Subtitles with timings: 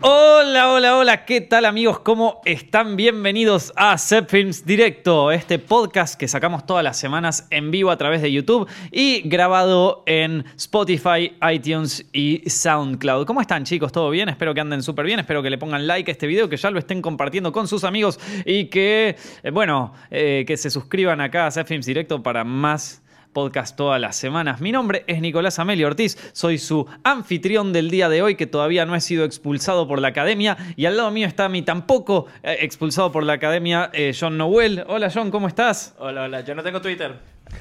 [0.00, 1.98] Hola, hola, hola, ¿qué tal amigos?
[1.98, 2.94] ¿Cómo están?
[2.94, 7.96] Bienvenidos a Zep Films Directo, este podcast que sacamos todas las semanas en vivo a
[7.96, 13.26] través de YouTube y grabado en Spotify, iTunes y SoundCloud.
[13.26, 13.90] ¿Cómo están chicos?
[13.90, 14.28] ¿Todo bien?
[14.28, 16.70] Espero que anden súper bien, espero que le pongan like a este video, que ya
[16.70, 21.48] lo estén compartiendo con sus amigos y que, eh, bueno, eh, que se suscriban acá
[21.48, 23.02] a Zep Films Directo para más
[23.32, 24.60] podcast todas las semanas.
[24.60, 28.86] Mi nombre es Nicolás Amelio Ortiz, soy su anfitrión del día de hoy que todavía
[28.86, 32.58] no he sido expulsado por la academia y al lado mío está mi tampoco eh,
[32.60, 34.84] expulsado por la academia eh, John Noel.
[34.88, 35.94] Hola John, ¿cómo estás?
[35.98, 37.14] Hola, hola, yo no tengo Twitter.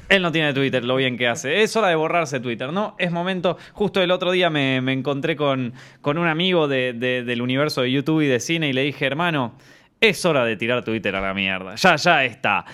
[0.10, 1.64] Él no tiene Twitter, lo bien que hace.
[1.64, 2.96] Es hora de borrarse Twitter, ¿no?
[3.00, 3.58] Es momento.
[3.72, 7.82] Justo el otro día me, me encontré con, con un amigo de- de- del universo
[7.84, 9.54] de YouTube y de cine y le dije, hermano,
[10.00, 11.76] es hora de tirar Twitter a la mierda.
[11.76, 12.66] Ya, ya está.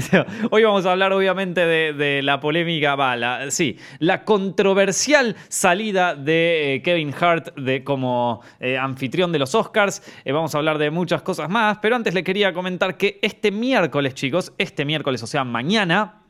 [0.50, 6.74] Hoy vamos a hablar, obviamente, de, la polémica, va, la- sí, la controversial salida de
[6.74, 10.02] eh, Kevin Hart de, como eh, anfitrión de los Oscars.
[10.24, 13.50] Eh, vamos a hablar de muchas cosas más, pero antes le quería comentar que este
[13.50, 16.21] miércoles, chicos, este miércoles, o sea, mañana.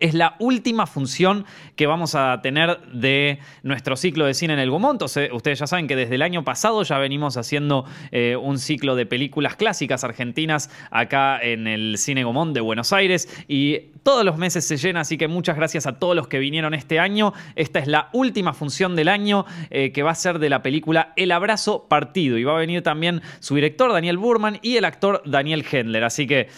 [0.00, 4.70] Es la última función que vamos a tener de nuestro ciclo de cine en el
[4.70, 5.02] Gomont.
[5.02, 9.06] Ustedes ya saben que desde el año pasado ya venimos haciendo eh, un ciclo de
[9.06, 13.28] películas clásicas argentinas acá en el Cine Gomont de Buenos Aires.
[13.48, 16.74] Y todos los meses se llena, así que muchas gracias a todos los que vinieron
[16.74, 17.32] este año.
[17.56, 21.14] Esta es la última función del año eh, que va a ser de la película
[21.16, 22.36] El Abrazo Partido.
[22.36, 26.04] Y va a venir también su director Daniel Burman y el actor Daniel Hendler.
[26.04, 26.48] Así que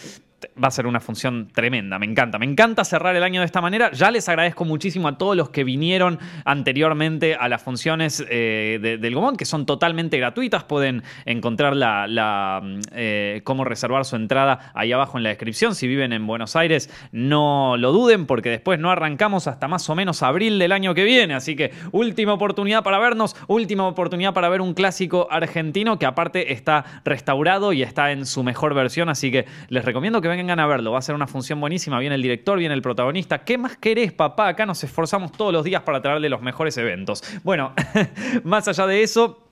[0.61, 2.37] va a ser una función tremenda, me encanta.
[2.39, 3.91] Me encanta cerrar el año de esta manera.
[3.91, 8.97] Ya les agradezco muchísimo a todos los que vinieron anteriormente a las funciones eh, de-
[8.97, 10.63] del Gomón, que son totalmente gratuitas.
[10.63, 15.75] Pueden encontrar la, mm, eh, cómo reservar su entrada ahí abajo en la descripción.
[15.75, 19.95] Si viven en Buenos Aires, no lo duden, porque después no arrancamos hasta más o
[19.95, 21.33] menos abril del año que viene.
[21.33, 26.53] Así que última oportunidad para vernos, última oportunidad para ver un clásico argentino que aparte
[26.53, 29.09] está restaurado y está en su mejor versión.
[29.09, 30.91] Así que les recomiendo que vengan a verlo.
[30.91, 31.99] Va a ser una función buenísima.
[31.99, 33.43] Viene el director, viene el protagonista.
[33.43, 34.47] ¿Qué más querés, papá?
[34.47, 37.23] Acá nos esforzamos todos los días para traerle los mejores eventos.
[37.43, 37.73] Bueno,
[38.43, 39.50] más allá de eso.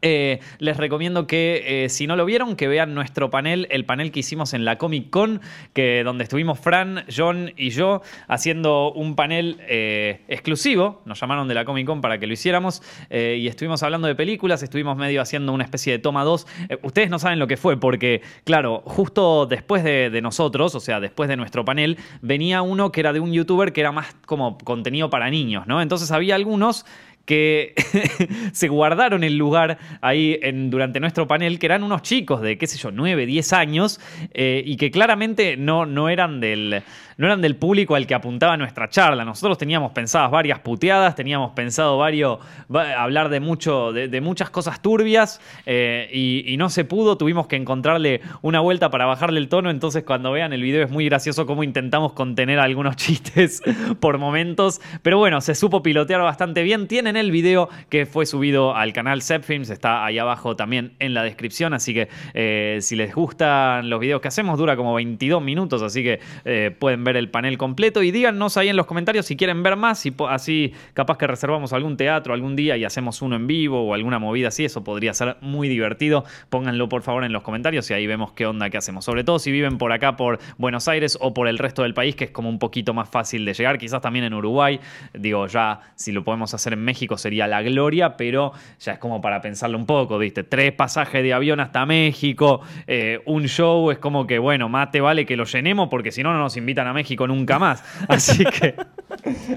[0.00, 4.10] Eh, les recomiendo que eh, si no lo vieron, que vean nuestro panel, el panel
[4.12, 5.40] que hicimos en la Comic Con,
[5.72, 11.02] que, donde estuvimos Fran, John y yo haciendo un panel eh, exclusivo.
[11.04, 14.62] Nos llamaron de la Comic Con para que lo hiciéramos y estuvimos hablando de películas,
[14.62, 16.46] estuvimos medio haciendo una especie de toma 2.
[16.68, 20.80] Eh, ustedes no saben lo que fue porque, claro, justo después de, de nosotros, o
[20.80, 24.14] sea, después de nuestro panel, venía uno que era de un youtuber que era más
[24.26, 25.80] como contenido para niños, ¿no?
[25.82, 26.84] Entonces había algunos
[27.24, 27.74] que
[28.52, 30.38] se guardaron el lugar ahí
[30.68, 34.00] durante nuestro panel, que eran unos chicos de, qué sé yo, 9, 10 años,
[34.34, 36.82] eh, y que claramente no, no, eran del,
[37.16, 39.24] no eran del público al que apuntaba nuestra charla.
[39.24, 42.38] Nosotros teníamos pensadas varias puteadas, teníamos pensado varios,
[42.74, 47.46] va- hablar de, mucho, de muchas cosas turbias, eh, y, y no se pudo, tuvimos
[47.46, 51.04] que encontrarle una vuelta para bajarle el tono, entonces cuando vean el video es muy
[51.04, 53.62] gracioso cómo intentamos contener algunos chistes
[54.00, 56.88] por momentos, pero bueno, se supo pilotear bastante bien.
[56.88, 61.22] Tienen el video que fue subido al canal Zepfilms, está ahí abajo también en la
[61.22, 65.82] descripción, así que eh, si les gustan los videos que hacemos, dura como 22 minutos,
[65.82, 69.36] así que eh, pueden ver el panel completo y díganos ahí en los comentarios si
[69.36, 73.36] quieren ver más, y así capaz que reservamos algún teatro algún día y hacemos uno
[73.36, 76.24] en vivo o alguna movida así, eso podría ser muy divertido.
[76.48, 79.04] Pónganlo por favor en los comentarios y ahí vemos qué onda que hacemos.
[79.04, 82.16] Sobre todo si viven por acá, por Buenos Aires o por el resto del país,
[82.16, 84.80] que es como un poquito más fácil de llegar, quizás también en Uruguay.
[85.14, 89.20] Digo, ya si lo podemos hacer en México sería la gloria, pero ya es como
[89.20, 90.44] para pensarlo un poco, ¿viste?
[90.44, 95.00] Tres pasajes de avión hasta México, eh, un show, es como que, bueno, más te
[95.00, 97.82] vale que lo llenemos porque si no, no nos invitan a México nunca más.
[98.08, 98.74] Así que,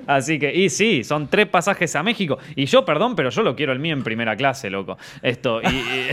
[0.07, 2.37] así que, y sí, son tres pasajes a México.
[2.55, 4.97] Y yo, perdón, pero yo lo quiero el mío en primera clase, loco.
[5.21, 6.09] Esto, y, y,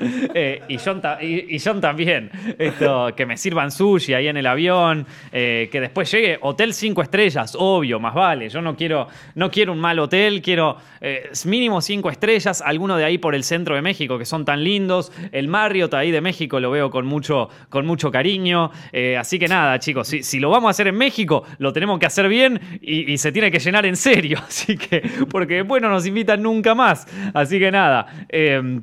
[0.34, 2.30] eh, y John, ta- y- y John también.
[2.58, 7.02] Esto, que me sirvan sushi ahí en el avión, eh, que después llegue hotel cinco
[7.02, 8.48] estrellas, obvio, más vale.
[8.48, 13.04] Yo no quiero, no quiero un mal hotel, quiero eh, mínimo cinco estrellas, alguno de
[13.04, 15.12] ahí por el centro de México que son tan lindos.
[15.32, 18.70] El Marriott ahí de México lo veo con mucho, con mucho cariño.
[18.92, 21.98] Eh, así que nada, chicos, si, si lo vamos a hacer en México, lo tenemos
[21.98, 24.38] que hacer bien y, se tiene que llenar en serio.
[24.46, 27.06] Así que, porque después no nos invitan nunca más.
[27.32, 28.06] Así que nada.
[28.28, 28.80] eh,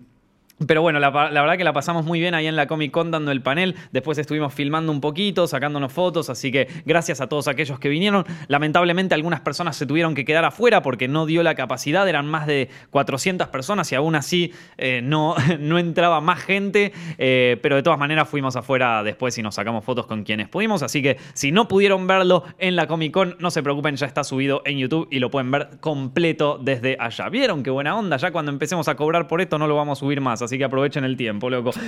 [0.68, 3.31] pero bueno, la, verdad que la pasamos muy bien ahí en la Comic Con dando
[3.31, 3.75] el panel.
[3.92, 6.30] Después estuvimos filmando un poquito, sacándonos fotos.
[6.30, 8.25] Así que gracias a todos aquellos que vinieron.
[8.48, 12.07] Lamentablemente algunas personas se tuvieron que quedar afuera porque no dio la capacidad.
[12.07, 16.94] Eran más de 400 personas y aún así eh, no, no entraba más gente.
[17.18, 20.83] Eh, pero de todas maneras fuimos afuera después y nos sacamos fotos con quienes pudimos.
[20.83, 24.24] Así que si no pudieron verlo en la Comic Con, no se preocupen, ya está
[24.24, 27.30] subido en YouTube y lo pueden ver completo desde allá.
[27.30, 28.18] ¿Vieron qué buena onda?
[28.18, 30.42] Ya cuando empecemos a cobrar por esto no lo vamos a subir más.
[30.54, 31.72] Así que aprovechen el tiempo, loco.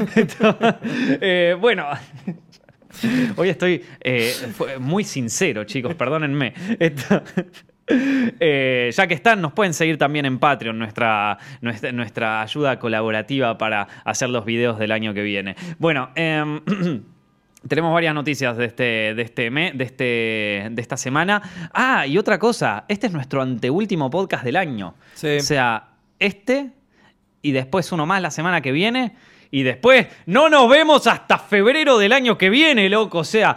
[1.22, 1.86] Eh, bueno.
[3.36, 4.34] Hoy estoy eh,
[4.80, 6.54] muy sincero, chicos, perdónenme.
[7.88, 13.88] Eh, ya que están, nos pueden seguir también en Patreon, nuestra, nuestra, ayuda colaborativa para
[14.04, 15.56] hacer los videos del año que viene.
[15.78, 16.62] Bueno, em,
[17.68, 21.70] Tenemos varias noticias de este, de este mes, de, este, de esta semana.
[21.74, 24.96] Ah, y otra cosa, este es nuestro anteúltimo podcast del año.
[25.14, 26.72] O sea, este
[27.46, 29.14] y después uno más la semana que viene.
[29.56, 33.20] Y después, no nos vemos hasta febrero del año que viene, loco.
[33.20, 33.56] O sea,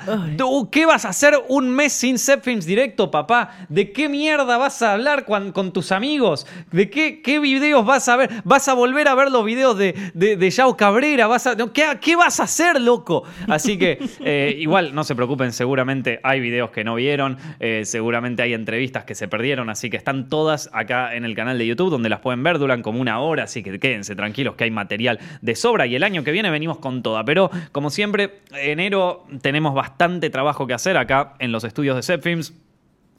[0.71, 3.67] ¿qué vas a hacer un mes sin Zepfilms directo, papá?
[3.69, 6.47] ¿De qué mierda vas a hablar con, tus amigos?
[6.71, 8.31] ¿De qué, qué, videos vas a ver?
[8.45, 11.27] ¿Vas a volver a ver los videos de, de, Yao Cabrera?
[11.27, 11.57] ¿Vas a,
[12.01, 13.25] ¿qué, vas a hacer, loco?
[13.49, 18.45] Así que, eh, igual, no se preocupen, seguramente hay videos que no vieron, eh, seguramente
[18.45, 21.91] hay entrevistas que se perdieron, así que están todas acá en el canal de YouTube,
[21.91, 25.19] donde las pueden ver, duran como una hora, así que quédense tranquilos que hay material
[25.41, 27.25] de sobra y el año que viene venimos con toda.
[27.25, 32.55] Pero como siempre, enero tenemos bastante trabajo que hacer acá en los estudios de Zepfilms.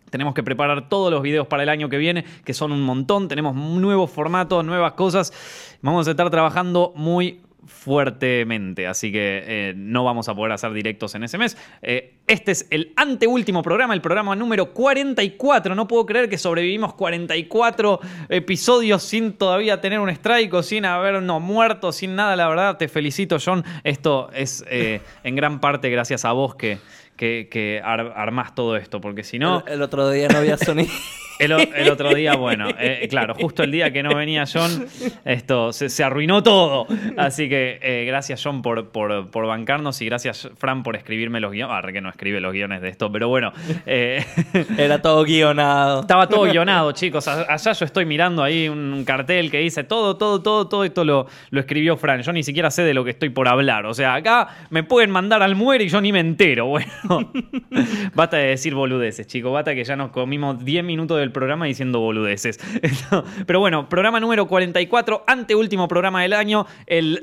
[0.10, 3.28] Tenemos que preparar todos los videos para el año que viene, que son un montón.
[3.28, 5.34] Tenemos nuevos formatos, nuevas cosas.
[5.82, 11.16] Vamos a estar trabajando muy fuertemente, así que eh, no vamos a poder hacer directos
[11.16, 11.56] en ese mes.
[11.82, 15.76] Eh, este es el anteúltimo programa, el programa número 44.
[15.76, 18.00] No puedo creer que sobrevivimos 44
[18.30, 22.36] episodios sin todavía tener un strike o sin habernos muerto, sin nada.
[22.36, 23.64] La verdad, te felicito, John.
[23.84, 26.80] Esto es eh, en gran parte gracias a vos que,
[27.20, 29.64] que, armás todo esto, porque si no...
[29.68, 30.90] El, otro día no había sonido.
[31.40, 31.54] El,
[31.90, 34.88] otro día, bueno, eh, claro, justo el día que no venía John,
[35.24, 36.86] esto se, arruinó todo.
[37.16, 41.78] Así que eh, gracias John por, por, bancarnos y gracias Fran por escribirme los guiones.
[41.82, 43.54] Ah, que no escribe los guiones de esto, pero bueno.
[43.86, 44.26] Eh,
[44.78, 46.02] Era todo guionado.
[46.02, 47.26] Estaba todo guionado, chicos.
[47.30, 51.28] Allá yo estoy mirando ahí un cartel que dice todo, todo, todo, todo esto lo,
[51.52, 52.22] lo escribió Fran.
[52.22, 53.86] Yo ni siquiera sé de lo que estoy por hablar.
[53.86, 56.66] O sea, acá me pueden mandar al muere y yo ni me entero.
[56.68, 56.92] Bueno,
[58.16, 59.52] basta de decir boludeces, chicos.
[59.52, 62.60] Basta que ya nos comimos 10 minutos del programa diciendo boludeces.
[63.46, 66.66] Pero bueno, programa número 44, anteúltimo programa del año.
[66.88, 67.20] El,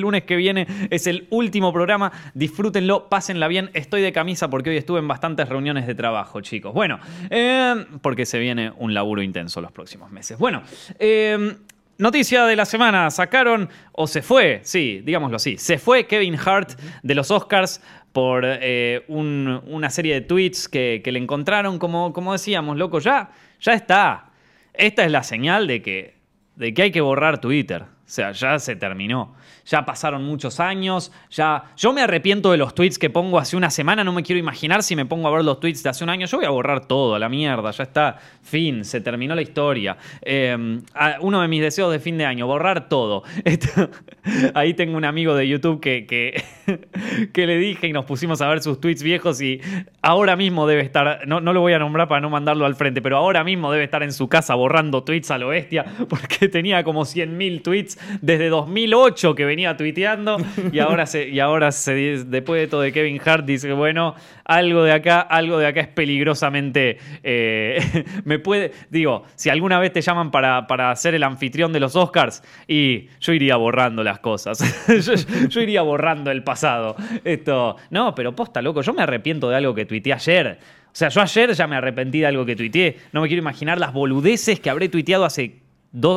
[0.00, 2.12] lunes que viene es el último programa.
[2.34, 3.70] Disfrútenlo, pásenla bien.
[3.74, 6.72] Estoy de camisa porque hoy estuve en bastantes reuniones de trabajo, chicos.
[6.72, 6.98] Bueno,
[7.30, 10.38] eh, porque se viene un laburo intenso los próximos meses.
[10.38, 10.62] Bueno,
[10.98, 11.56] eh,
[11.96, 16.72] Noticia de la semana, sacaron, o se fue, sí, digámoslo así, se fue Kevin Hart
[17.04, 17.80] de los Oscars
[18.14, 23.72] por eh, una serie de tweets que, le encontraron, como, como decíamos, loco, ya, ya
[23.72, 24.30] está.
[24.72, 26.14] Esta es la señal de que,
[26.54, 27.86] de que hay que borrar Twitter.
[28.06, 29.34] O sea, ya se terminó
[29.66, 31.64] ya pasaron muchos años, ya...
[31.76, 34.82] Yo me arrepiento de los tweets que pongo hace una semana, no me quiero imaginar
[34.82, 36.86] si me pongo a ver los tweets de hace un año, yo voy a borrar
[36.86, 39.96] todo, a la mierda, ya está, fin, se terminó la historia.
[40.22, 40.82] Em,
[41.20, 43.22] uno de mis deseos de fin de año, borrar todo.
[44.54, 46.06] ahí tengo un amigo de YouTube que,
[47.32, 49.60] que, le dije y nos pusimos a ver sus tweets viejos y
[50.02, 53.00] ahora mismo debe estar, no, no lo voy a nombrar para no mandarlo al frente,
[53.00, 56.84] pero ahora mismo debe estar en su casa borrando tweets a lo bestia porque tenía
[56.84, 60.38] como 100.000 tweets desde 2008 que venía tuiteando
[60.72, 64.14] y ahora, se, y ahora después de todo de Kevin Hart dice, bueno,
[64.44, 69.92] algo de acá, algo de acá es peligrosamente, eh, me puede, digo, si alguna vez
[69.92, 74.18] te llaman para, para ser el anfitrión de los Oscars y yo iría borrando las
[74.20, 74.58] cosas,
[75.48, 76.96] yo, iría borrando el pasado.
[77.24, 80.58] Esto, no, pero posta, loco, yo me arrepiento de algo que tuiteé ayer.
[80.86, 82.98] O sea, yo ayer ya me arrepentí de algo que tuiteé.
[83.12, 85.63] No me quiero imaginar las boludeces que habré tuiteado hace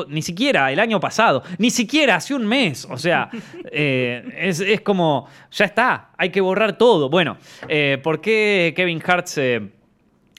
[0.08, 2.88] ni siquiera el año pasado, ni siquiera hace un mes.
[2.90, 3.30] O sea,
[3.72, 7.10] eh, es, como, ya está, hay que borrar todo.
[7.10, 9.70] Bueno, eh, ¿por qué Kevin Hart se,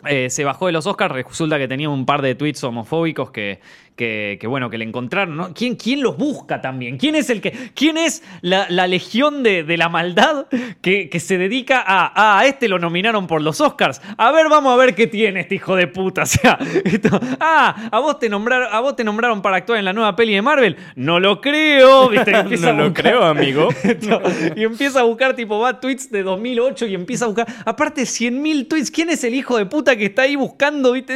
[0.06, 1.14] eh, se bajó de los Oscars?
[1.14, 3.60] Resulta que tenía un par de tweets homofóbicos que,
[3.98, 5.36] que, bueno, que le encontraron.
[5.36, 5.52] ¿no?
[5.52, 6.96] ¿Quién, ¿Quién, los busca también?
[6.96, 7.50] ¿Quién es el que.
[7.74, 10.46] ¿Quién es la, legión de, la maldad
[10.80, 12.12] que, se dedica a.
[12.14, 14.00] Ah, a este lo nominaron por los Oscars.
[14.16, 16.22] A ver, vamos a ver qué tiene este hijo de puta.
[16.28, 16.58] O sea,
[17.40, 20.34] ah, a vos te nombraron, a vos te nombraron para actuar en la nueva peli
[20.34, 20.76] de Marvel.
[20.94, 22.10] No lo creo.
[22.60, 23.68] no lo creo, amigo.
[24.56, 27.46] y empieza a buscar, tipo, va tweets de 2008 y empieza a buscar.
[27.64, 28.90] Aparte, 100.000 tweets.
[28.90, 30.92] ¿Quién es el hijo de puta que está ahí buscando?
[30.92, 31.14] ¿Viste?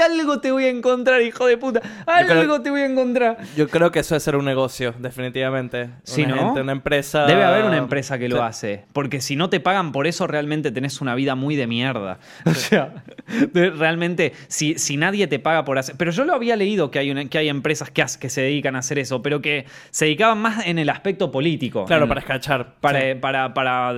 [0.00, 1.80] algo te voy a encontrar, hijo de puta.
[2.06, 3.38] Algo te voy a encontrar.
[3.56, 5.90] Yo creo que eso es ser un negocio, definitivamente.
[6.04, 7.26] Si no, una empresa.
[7.26, 8.84] Debe haber una empresa que lo hace.
[8.92, 12.18] Porque si no te pagan por eso, realmente tenés una vida muy de mierda.
[12.52, 13.02] O sea,
[13.52, 15.96] realmente, si, si nadie te paga por hacer.
[15.96, 18.80] Pero yo lo había leído que hay, que hay empresas que, que se dedican a
[18.80, 21.86] hacer eso, pero que se dedicaban más en el aspecto político.
[21.86, 22.74] Claro, para escachar.
[22.80, 23.94] Para, para, para,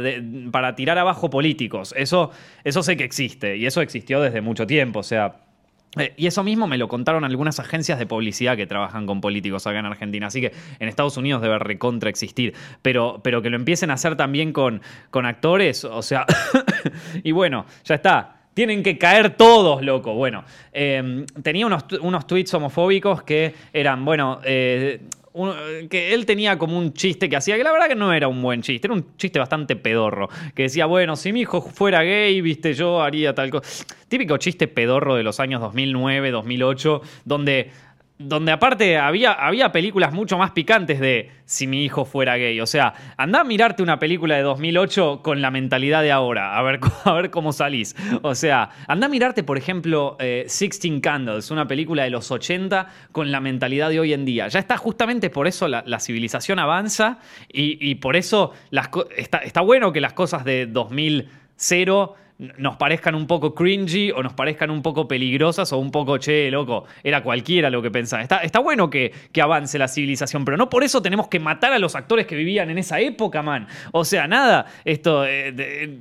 [0.50, 1.92] para, tirar abajo políticos.
[1.96, 2.30] Eso,
[2.62, 3.56] eso sé que existe.
[3.56, 5.00] Y eso existió desde mucho tiempo.
[5.00, 5.34] O sea
[5.98, 9.66] Eh, y eso mismo me lo contaron algunas agencias de publicidad que trabajan con políticos
[9.66, 10.26] acá en Argentina.
[10.26, 12.54] Así que en Estados Unidos debe recontra existir.
[12.82, 16.26] Pero, pero que lo empiecen a hacer también con, con actores, o sea.
[17.22, 18.36] y bueno, ya está.
[18.54, 20.14] Tienen que caer todos, loco.
[20.14, 25.00] Bueno, eh, tenía unos, unos tweets homofóbicos que eran, bueno, eh,
[25.90, 28.40] que él tenía como un chiste que hacía, que la verdad que no era un
[28.40, 32.40] buen chiste, era un chiste bastante pedorro, que decía, bueno, si mi hijo fuera gay,
[32.40, 33.84] viste, yo haría tal cosa.
[34.08, 37.70] Típico chiste pedorro de los años 2009, 2008, donde...
[38.16, 42.60] Donde aparte había, había películas mucho más picantes de si mi hijo fuera gay.
[42.60, 46.62] O sea, anda a mirarte una película de 2008 con la mentalidad de ahora, a
[46.62, 47.96] ver, a ver cómo salís.
[48.22, 52.86] O sea, anda a mirarte, por ejemplo, eh, Sixteen Candles, una película de los 80
[53.10, 54.46] con la mentalidad de hoy en día.
[54.46, 57.18] Ya está justamente por eso la, civilización avanza
[57.48, 58.52] y, por eso
[59.16, 61.28] está, está bueno que las cosas de 2000
[62.38, 66.50] nos parezcan un poco cringy o nos parezcan un poco peligrosas o un poco, che,
[66.50, 68.22] loco, era cualquiera lo que pensaba.
[68.22, 71.72] Está, está bueno que, que avance la civilización, pero no por eso tenemos que matar
[71.72, 73.68] a los actores que vivían en esa época, man.
[73.92, 76.00] O sea, nada, esto, eh,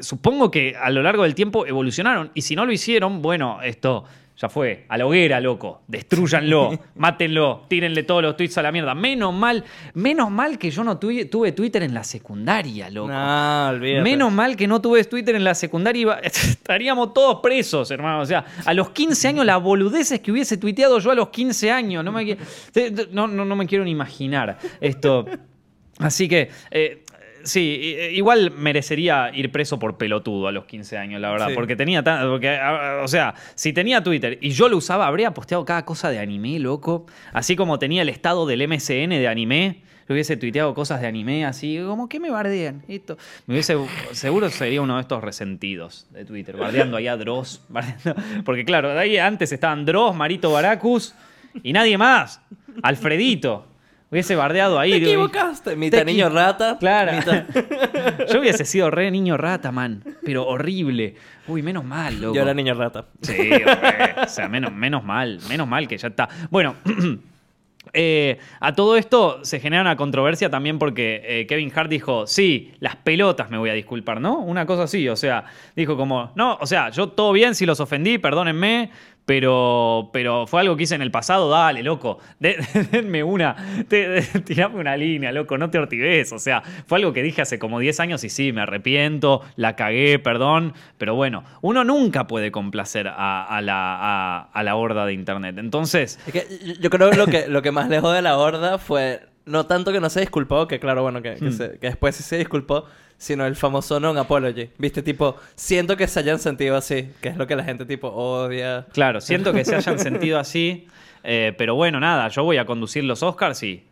[0.00, 4.04] supongo que a lo largo del tiempo evolucionaron y si no lo hicieron, bueno, esto...
[4.36, 5.82] Ya fue, a la hoguera, loco.
[5.86, 8.92] Destruyanlo, mátenlo, tírenle todos los tweets a la mierda.
[8.92, 9.62] Menos mal,
[9.94, 13.12] menos mal que yo no tuve, tuve Twitter en la secundaria, loco.
[13.12, 14.02] No, olvídate.
[14.02, 16.02] Menos mal que no tuve Twitter en la secundaria.
[16.02, 18.22] iba- estaríamos todos presos, hermano.
[18.22, 21.70] O sea, a los 15 años, las boludeces que hubiese tuiteado yo a los 15
[21.70, 22.04] años.
[22.04, 22.36] No me,
[23.12, 25.26] no, no, no me quiero ni imaginar esto.
[25.98, 26.50] Así que.
[26.72, 27.03] eh,
[27.44, 31.48] Sí, i- igual merecería ir preso por pelotudo a los 15 años, la verdad.
[31.48, 31.54] Sí.
[31.54, 32.28] Porque tenía tan.
[32.28, 32.58] Porque,
[33.02, 36.58] o sea, si tenía Twitter y yo lo usaba, habría posteado cada cosa de anime,
[36.58, 37.06] loco.
[37.32, 39.82] Así como tenía el estado del MSN de anime.
[40.06, 42.82] Yo hubiese tuiteado cosas de anime así, como que me bardean.
[42.88, 43.16] Esto.
[43.46, 43.74] Me hubiese,
[44.12, 47.62] seguro sería uno de estos resentidos de Twitter, bardeando ahí a Dross.
[47.70, 51.14] bardeando- porque claro, de ahí antes estaban Dross, Marito Baracus
[51.62, 52.42] y nadie más.
[52.82, 53.66] Alfredito.
[54.10, 54.92] Hubiese bardeado ahí.
[54.92, 55.74] Te digo, equivocaste.
[55.76, 56.76] Mitad Te niño equi- rata.
[56.78, 57.12] Claro.
[57.12, 57.46] mitad-
[58.32, 60.04] Yo hubiese sido re niño rata, man.
[60.24, 61.16] Pero horrible.
[61.48, 62.34] Uy, menos mal, loco.
[62.34, 63.06] Yo era niño rata.
[63.22, 64.14] Sí, hombre.
[64.24, 65.40] O sea, menos, menos mal.
[65.48, 66.28] Menos mal que ya está.
[66.50, 66.76] Bueno.
[67.92, 72.72] eh, a todo esto se genera una controversia también porque eh, Kevin Hart dijo, sí,
[72.80, 74.38] las pelotas me voy a disculpar, ¿no?
[74.38, 75.44] Una cosa así, o sea,
[75.76, 78.90] dijo como, no, o sea, yo todo bien si los ofendí, perdónenme,
[79.26, 82.56] pero, pero fue algo que hice en el pasado, dale, loco, de-
[82.92, 83.56] denme una,
[83.88, 87.42] te- de- tirame una línea, loco, no te ortigues, o sea, fue algo que dije
[87.42, 92.26] hace como 10 años y sí, me arrepiento, la cagué, perdón, pero bueno, uno nunca
[92.26, 96.18] puede complacer a, a la, a- a la horda de Internet, entonces...
[96.26, 98.78] Es que yo- yo creo que lo que, lo que más lejos de la horda
[98.78, 101.52] fue no tanto que no se disculpó, que claro, bueno, que, que Hmm.
[101.52, 102.86] se- que después sí se disculpó,
[103.24, 104.68] sino el famoso non-apology.
[104.76, 108.08] Viste, tipo, siento que se hayan sentido así, que es lo que la gente, tipo,
[108.08, 108.86] odia.
[108.92, 110.86] Claro, siento que se hayan sentido así,
[111.22, 113.82] eh, pero bueno, nada, yo voy a conducir los Oscars y,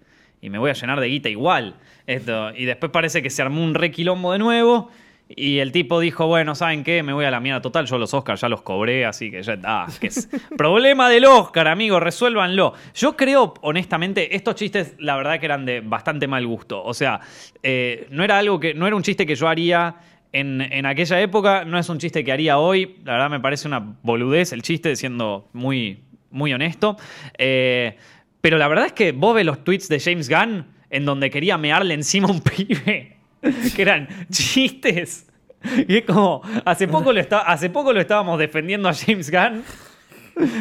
[0.42, 1.76] y me voy a llenar de guita igual.
[2.06, 4.90] Esto, y después parece que se armó un requilombo de nuevo
[5.36, 7.02] y el tipo dijo, bueno, ¿saben qué?
[7.02, 9.58] Me voy a la mierda total, yo los Oscars ya los cobré, así que ya
[10.00, 12.74] que es- Problema del Oscar, amigo, resuélvanlo.
[12.94, 16.82] Yo creo, honestamente, estos chistes, la verdad que eran de bastante mal gusto.
[16.82, 17.20] O sea,
[17.62, 19.96] eh, no era algo que, no era un chiste que yo haría
[20.32, 22.96] en, en aquella época no es un chiste que haría hoy.
[23.04, 26.96] La verdad me parece una boludez el chiste, siendo muy, muy honesto.
[27.36, 27.96] Eh,
[28.40, 31.56] pero la verdad es que vos ves los tweets de James Gunn en donde quería
[31.58, 33.16] mearle encima a un pibe,
[33.74, 35.26] que eran chistes.
[35.88, 39.64] Y es como, hace poco, lo está, hace poco lo estábamos defendiendo a James Gunn.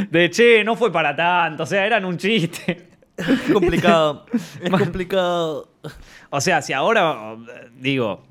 [0.10, 2.90] De che, no fue para tanto, o sea, eran un chiste.
[3.18, 4.26] Es complicado.
[4.62, 5.70] es complicado.
[6.30, 7.38] O sea, si ahora,
[7.78, 8.24] digo,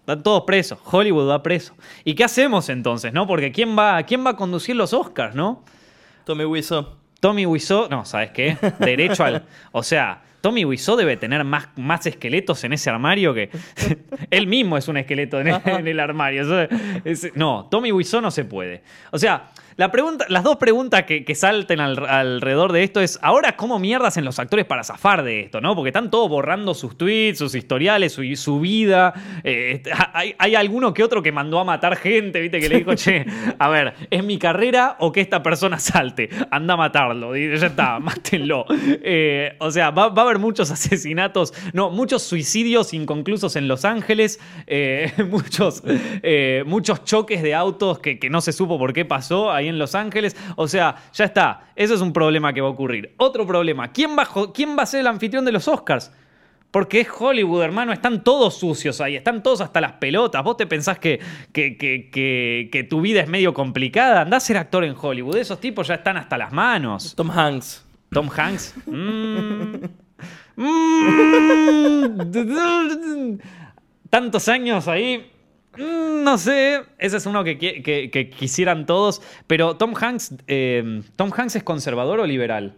[0.00, 1.74] están todos presos, Hollywood va preso.
[2.04, 3.26] ¿Y qué hacemos entonces, no?
[3.26, 5.64] Porque ¿quién va, quién va a conducir los Oscars, no?
[6.24, 6.86] Tommy Wiseau.
[7.20, 8.56] Tommy Wiseau, no, ¿sabes qué?
[8.80, 9.44] Derecho al...
[9.70, 13.48] O sea, Tommy Wiseau debe tener más, más esqueletos en ese armario que...
[14.30, 15.48] Él mismo es un esqueleto en
[15.86, 16.44] el, armario.
[17.34, 18.82] No, Tommy Wiseau no se puede.
[19.12, 23.56] O sea, la pregunta, las dos preguntas que, salten al- alrededor de esto es, ahora,
[23.56, 25.74] ¿cómo mierdas hacen los actores para zafar de esto, no?
[25.74, 29.14] Porque están todos borrando sus tweets, sus historiales, su, vida.
[29.44, 32.60] Eh, hay, hay alguno que otro que mandó a matar gente, ¿viste?
[32.60, 33.24] Que le dijo, che,
[33.58, 36.28] a ver, ¿es mi carrera o que esta persona salte?
[36.50, 37.34] Anda a matarlo.
[37.34, 38.66] Ya está, mátenlo.
[38.70, 44.38] Eh, o sea, va, a haber muchos asesinatos, no, muchos suicidios inconclusos en Los Ángeles,
[44.66, 45.82] eh, muchos,
[46.66, 50.36] muchos choques de autos que no se supo por qué pasó ahí en Los Ángeles.
[50.56, 51.68] O sea, ya está.
[51.76, 53.14] Eso es un problema que va a ocurrir.
[53.16, 53.92] Otro problema.
[53.92, 56.12] ¿Quién va, quién va a ser el anfitrión de los Oscars?
[56.70, 57.92] Porque es Hollywood, hermano.
[57.92, 59.14] Están todos sucios ahí.
[59.14, 60.42] Están todos hasta las pelotas.
[60.42, 61.20] ¿Vos te pensás que,
[61.52, 64.22] que, que- que- que tu vida es medio complicada?
[64.22, 65.36] Andá a ser actor en Hollywood.
[65.36, 67.14] Esos tipos ya están hasta las manos.
[67.14, 67.84] Tom Hanks.
[68.10, 68.74] Tom Hanks.
[70.54, 70.56] Mm.
[70.56, 73.38] Mm.
[74.10, 75.31] Tantos años ahí.
[75.76, 79.22] Mm, No sé, ese es uno que, que- que quisieran todos.
[79.46, 82.74] Pero Tom Hanks, eh, ¿Tom Hanks es conservador o liberal?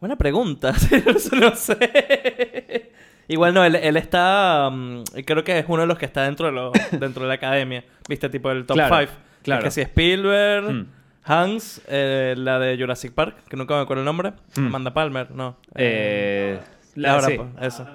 [0.00, 0.70] Buena pregunta.
[0.90, 2.90] Eso no sé.
[3.28, 4.68] Igual no, él, él está.
[4.70, 7.34] mm, creo que es uno de los que está dentro de, lo- dentro de la
[7.34, 7.82] academia.
[8.08, 8.28] ¿Viste?
[8.28, 9.12] Tipo el top Claro, 5.
[9.42, 9.64] claro.
[9.64, 10.86] Que si Spielberg, Mm.
[11.28, 14.32] Hanks, eh, la de Jurassic Park, que nunca me acuerdo el nombre.
[14.56, 14.66] Mm.
[14.66, 15.56] Amanda Palmer, no.
[15.74, 16.60] Eh,
[16.94, 17.86] la- Laura, sí, pues, eso.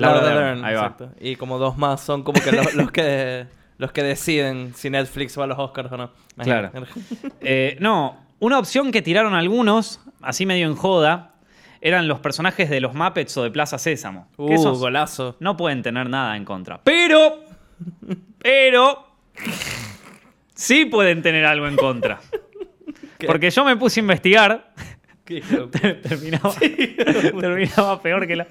[0.00, 0.80] Laura Laura Dern, Dern, ahí va.
[0.80, 1.10] exacto.
[1.20, 3.46] Y como dos más son como que los, los que
[3.78, 6.10] los que deciden si Netflix va a los Oscars o no.
[6.36, 6.70] Claro.
[7.40, 11.32] Eh, no, una opción que tiraron algunos, así medio en joda,
[11.80, 14.28] eran los personajes de los Muppets o de Plaza Sésamo.
[14.36, 15.36] Que Uh, esos golazo.
[15.40, 16.80] no pueden tener nada en contra.
[16.84, 17.40] Pero,
[18.38, 19.06] pero,
[20.54, 22.20] sí pueden tener algo en contra.
[23.18, 23.26] ¿Qué?
[23.26, 24.72] Porque yo me puse a investigar.
[26.02, 26.52] Terminaba,
[27.40, 28.46] terminaba peor que la.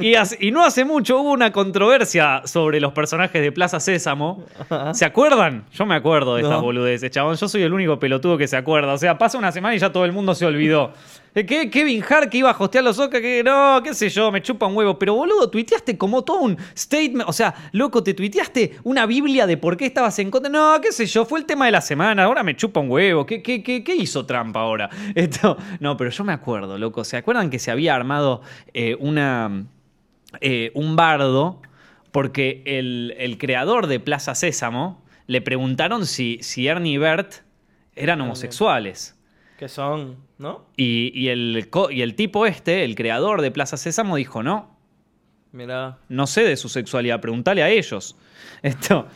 [0.00, 4.44] Y, hace- y no hace mucho hubo una controversia sobre los personajes de Plaza Sésamo.
[4.92, 5.64] ¿Se acuerdan?
[5.72, 6.62] Yo me acuerdo de estas No.
[6.62, 7.36] boludeces, chabón.
[7.36, 8.92] Yo soy el único pelotudo que se acuerda.
[8.92, 10.92] O sea, pasa una semana y ya todo el mundo se olvidó.
[11.38, 11.70] Eh, ¿Qué?
[11.70, 14.66] Kevin Hart que iba a hostear los Oscars, que no, qué sé yo, me chupa
[14.66, 14.98] un huevo.
[14.98, 17.28] Pero boludo, tuiteaste como todo un statement.
[17.28, 20.50] O sea, loco, te tuiteaste una biblia de por qué estabas en contra.
[20.50, 22.24] No, qué sé yo, fue el tema de la semana.
[22.24, 23.24] Ahora me chupa un huevo.
[23.24, 24.90] ¿Qué, qué, qué, qué hizo Trump ahora?
[25.14, 27.04] Esto, no, pero yo me acuerdo, loco.
[27.04, 28.42] ¿Se acuerdan que se había armado
[28.74, 29.66] eh, una,
[30.40, 31.62] eh, un bardo?
[32.10, 37.44] Porque el, el creador de Plaza Sésamo le preguntaron si, si Ernie y Bert
[37.94, 39.17] eran homosexuales.
[39.58, 40.66] Que son, ¿no?
[40.76, 44.78] Y, y el, y el tipo este, el creador de Plaza Sésamo, dijo, no,
[45.52, 45.98] Mira.
[46.08, 48.16] no sé de su sexualidad, preguntale a ellos.
[48.62, 49.08] Esto.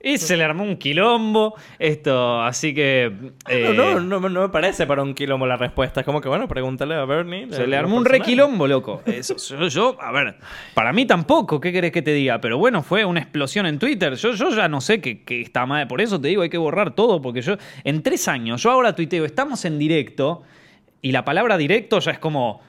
[0.00, 1.56] Y se le armó un quilombo.
[1.78, 3.12] Esto, así que.
[3.48, 6.00] eh, no, no, no, no me parece para un quilombo la respuesta.
[6.00, 7.48] Es como que, bueno, pregúntale a Bernie.
[7.50, 8.26] Se le armó un personajes.
[8.26, 9.02] requilombo, loco.
[9.06, 10.36] Eso, yo, yo, a ver,
[10.74, 12.40] para mí tampoco, ¿qué querés que te diga?
[12.40, 14.14] Pero bueno, fue una explosión en Twitter.
[14.14, 15.88] Yo, yo ya no sé qué, qué está mal.
[15.88, 18.94] Por eso te digo, hay que borrar todo, porque yo, en tres años, yo ahora
[18.94, 20.42] tuiteo, estamos en directo,
[21.02, 22.60] y la palabra directo ya es como.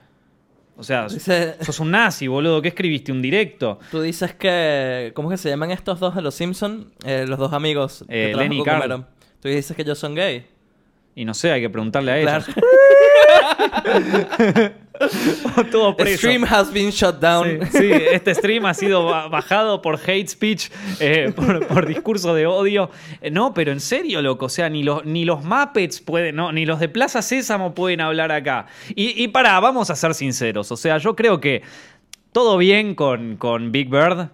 [0.80, 2.62] O sea, Dice- sos un nazi, boludo.
[2.62, 3.12] ¿Qué escribiste?
[3.12, 3.80] ¿Un directo?
[3.92, 5.12] Tú dices que.
[5.14, 6.86] ¿Cómo es que se llaman estos dos de los Simpsons?
[7.28, 8.06] los dos amigos.
[8.08, 9.06] Eh, Lenny y.
[9.42, 10.46] Tú dices que ellos son gay.
[11.20, 12.46] Y no sé, hay que preguntarle a ellos.
[15.72, 16.18] todo preso.
[16.18, 17.60] Stream has been shut down.
[17.72, 20.70] Sí, sí, este stream ha sido ba- bajado por hate speech,
[21.02, 22.90] eh, por, por discurso de odio.
[23.22, 24.46] Eh, no, pero en serio, loco.
[24.46, 28.00] O sea, ni los, ni los Muppets pueden, no, ni los de Plaza Sésamo pueden
[28.00, 28.68] hablar acá.
[28.96, 30.72] Y, y pará, vamos a ser sinceros.
[30.72, 31.64] O sea, yo creo que
[32.32, 34.30] todo bien con, con Big Bird,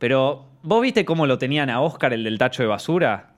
[0.00, 3.34] pero ¿vos viste cómo lo tenían a Oscar, el del tacho de basura?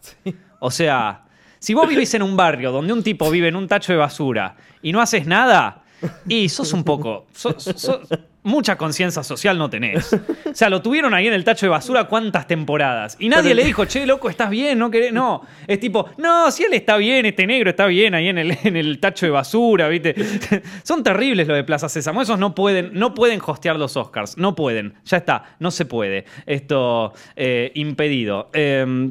[0.60, 1.24] O sea,
[1.60, 4.56] si vos vivís en un barrio donde un tipo vive en un tacho de basura
[4.82, 5.84] y no haces nada,
[6.26, 7.26] y sos un poco.
[7.32, 8.00] sos- sos-
[8.42, 10.14] mucha conciencia social no tenés.
[10.14, 13.18] O sea, lo tuvieron ahí en el tacho de basura cuántas temporadas.
[13.20, 14.78] Y nadie Pero- le dijo, che, loco, ¿estás bien?
[14.78, 15.12] ¿No querés?
[15.12, 15.42] No.
[15.66, 18.76] Es tipo, no, si él está bien, este negro está bien ahí en el, en
[18.78, 20.14] el tacho de basura, ¿viste?
[20.84, 22.22] Son terribles lo de Plaza Sésamo.
[22.22, 24.38] Esos no pueden, no pueden hostear los Oscars.
[24.38, 24.94] No pueden.
[25.04, 25.56] Ya está.
[25.58, 26.24] No se puede.
[26.46, 28.48] Esto, eh, impedido.
[28.54, 29.10] Eh,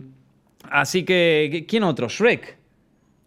[0.71, 2.07] así que, ¿quién otro?
[2.09, 2.57] Shrek.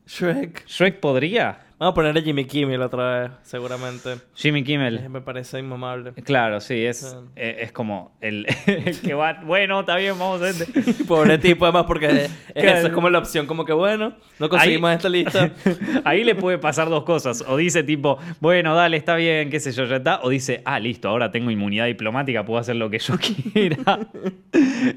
[0.06, 0.66] Shrek.
[0.66, 1.66] ¿Shrek podría?
[1.82, 4.10] Vamos a poner a Jimmy Kimmel otra vez, seguramente.
[4.36, 5.10] Jimmy Eh, Kimmel.
[5.10, 6.12] Me parece inmamable.
[6.22, 7.16] Claro, sí, es, Sí.
[7.34, 9.40] eh, es como el, el que va.
[9.44, 10.54] Bueno, está bien, vamos a ver.
[11.08, 14.90] Pobre tipo, además, porque es, eso es como la opción, como que bueno, no conseguimos
[14.90, 15.50] Ahí- esta lista.
[16.04, 17.42] Ahí le puede pasar dos cosas.
[17.48, 20.20] O dice tipo, bueno, dale, está bien, qué sé yo, ya está.
[20.22, 23.98] O dice, ah, listo, ahora tengo inmunidad diplomática, puedo hacer lo que yo quiera.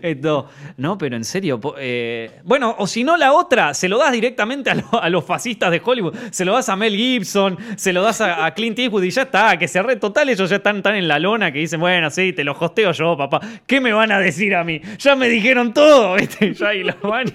[0.04, 1.60] Esto, no, pero en serio.
[1.80, 5.26] eh, bueno, o si no, la otra, se lo das directamente a, lo- a los
[5.26, 6.16] fascistas de Hollywood.
[6.30, 9.58] Se lo das a Mel Gibson, se lo das a, Clint Eastwood y ya está.
[9.58, 12.44] Que se total, ellos ya están tan en la lona que dicen, bueno, sí, te
[12.44, 13.40] lo hosteo yo, papá.
[13.66, 14.82] ¿Qué me van a decir a mí?
[15.00, 16.54] Ya me dijeron todo, ¿viste?
[16.54, 17.28] Ya y lo van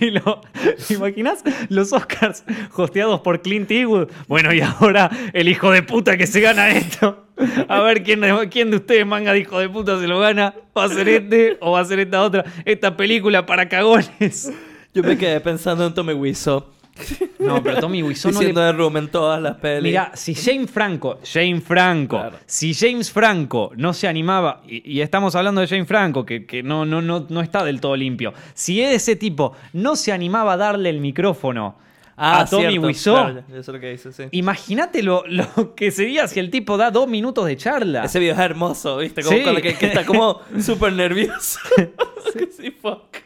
[0.00, 0.40] y, lo.
[0.86, 1.42] ¿te imaginas?
[1.68, 4.08] Los Oscars hosteados por Clint Eastwood.
[4.28, 7.26] Bueno, y ahora el hijo de puta que se gana esto.
[7.68, 10.54] A ver quién de, quién de ustedes, manga de hijo de puta, se lo gana.
[10.76, 12.44] ¿Va a ser este o va a ser esta otra?
[12.64, 14.52] Esta película para cagones.
[14.92, 16.79] Yo me quedé pensando en Tommy Wiseau.
[17.38, 19.82] No, pero Tommy Wiseau no le Diciendo de Room en todas las pelis.
[19.82, 22.36] Mira, si James Franco, James Franco, Claro.
[22.46, 26.62] si James Franco no se animaba, y, y estamos hablando de James Franco, que, que
[26.62, 30.56] no, no, no, no está del todo limpio, si ese tipo no se animaba a
[30.56, 31.76] darle el micrófono
[32.22, 33.14] Ah, a Tommy Wiseau.
[33.14, 34.24] claro, sí.
[34.32, 38.04] Imagínate lo, lo que sería si el tipo da dos minutos de charla.
[38.04, 39.22] Ese video es hermoso, ¿viste?
[39.22, 39.42] Como Sí.
[39.42, 41.58] con el que, que está como súper nervioso.
[42.56, 43.16] sí, fuck.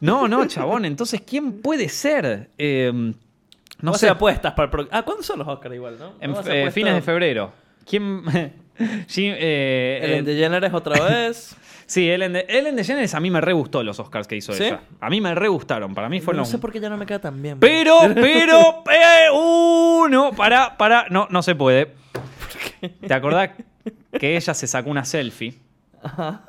[0.00, 0.86] No, no, chabón.
[0.86, 2.48] Entonces, ¿quién puede ser?
[2.56, 3.12] Eh,
[3.82, 4.08] no sé.
[4.08, 6.14] apuestas para el pro- Ah, ¿cuándo son los Oscars igual, no?
[6.20, 7.52] en eh, fines de febrero.
[7.84, 8.22] ¿Quién?
[9.06, 11.56] sí, eh, Ellen eh, DeGeneres otra vez.
[11.90, 14.64] Sí, Ellen, de- Ellen DeGeneres a mí me re gustó los Oscars que hizo ¿Sí?
[14.64, 14.80] ella.
[15.00, 15.94] A mí me re gustaron.
[15.94, 16.46] Para mí no fueron.
[16.46, 17.58] sé por qué ya no me queda tan bien.
[17.58, 21.94] Pero, pero, eh, uh, no, para, para, no, no se puede.
[23.06, 23.50] ¿Te acordás
[24.18, 25.58] que ella se sacó una selfie?
[26.02, 26.42] Ajá.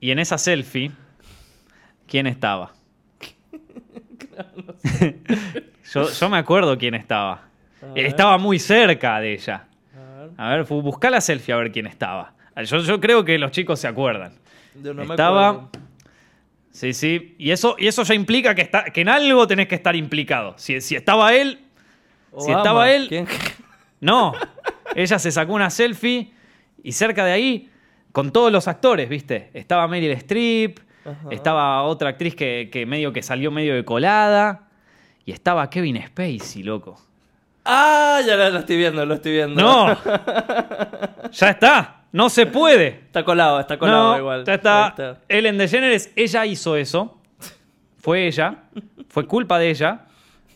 [0.00, 0.90] Y en esa selfie,
[2.06, 2.72] ¿quién estaba?
[5.92, 7.42] yo, yo me acuerdo quién estaba.
[7.94, 8.06] Ver.
[8.06, 9.66] Estaba muy cerca de ella.
[10.36, 12.32] A ver, busca la selfie a ver quién estaba.
[12.56, 14.34] Yo, yo creo que los chicos se acuerdan.
[14.82, 15.68] yo no estaba.
[16.70, 17.34] Sí, sí.
[17.38, 20.54] Y eso, y eso ya implica que, está, que en algo tenés que estar implicado.
[20.56, 21.60] Si, si estaba él,
[22.30, 22.56] Si Obama.
[22.58, 23.26] estaba él- ¿Quién?
[24.00, 24.32] no.
[24.94, 26.32] Ella se sacó una selfie
[26.82, 27.70] y cerca de ahí,
[28.12, 29.50] con todos los actores, ¿viste?
[29.54, 31.28] Estaba Meryl Streep, Ajá.
[31.30, 34.68] estaba otra actriz que, que medio que salió medio de colada.
[35.24, 37.00] Y estaba Kevin Spacey, loco.
[37.64, 39.62] Ah, ya lo, lo estoy viendo, lo estoy viendo.
[39.62, 39.86] ¡No!
[41.30, 42.01] ya está.
[42.12, 42.88] No se puede.
[43.06, 44.44] Está colado, está colado no, igual.
[44.44, 44.88] ya está.
[44.88, 45.18] Está.
[45.28, 47.18] Ellen DeGeneres, ella hizo eso.
[47.98, 48.64] Fue ella.
[49.08, 50.02] Fue culpa de ella.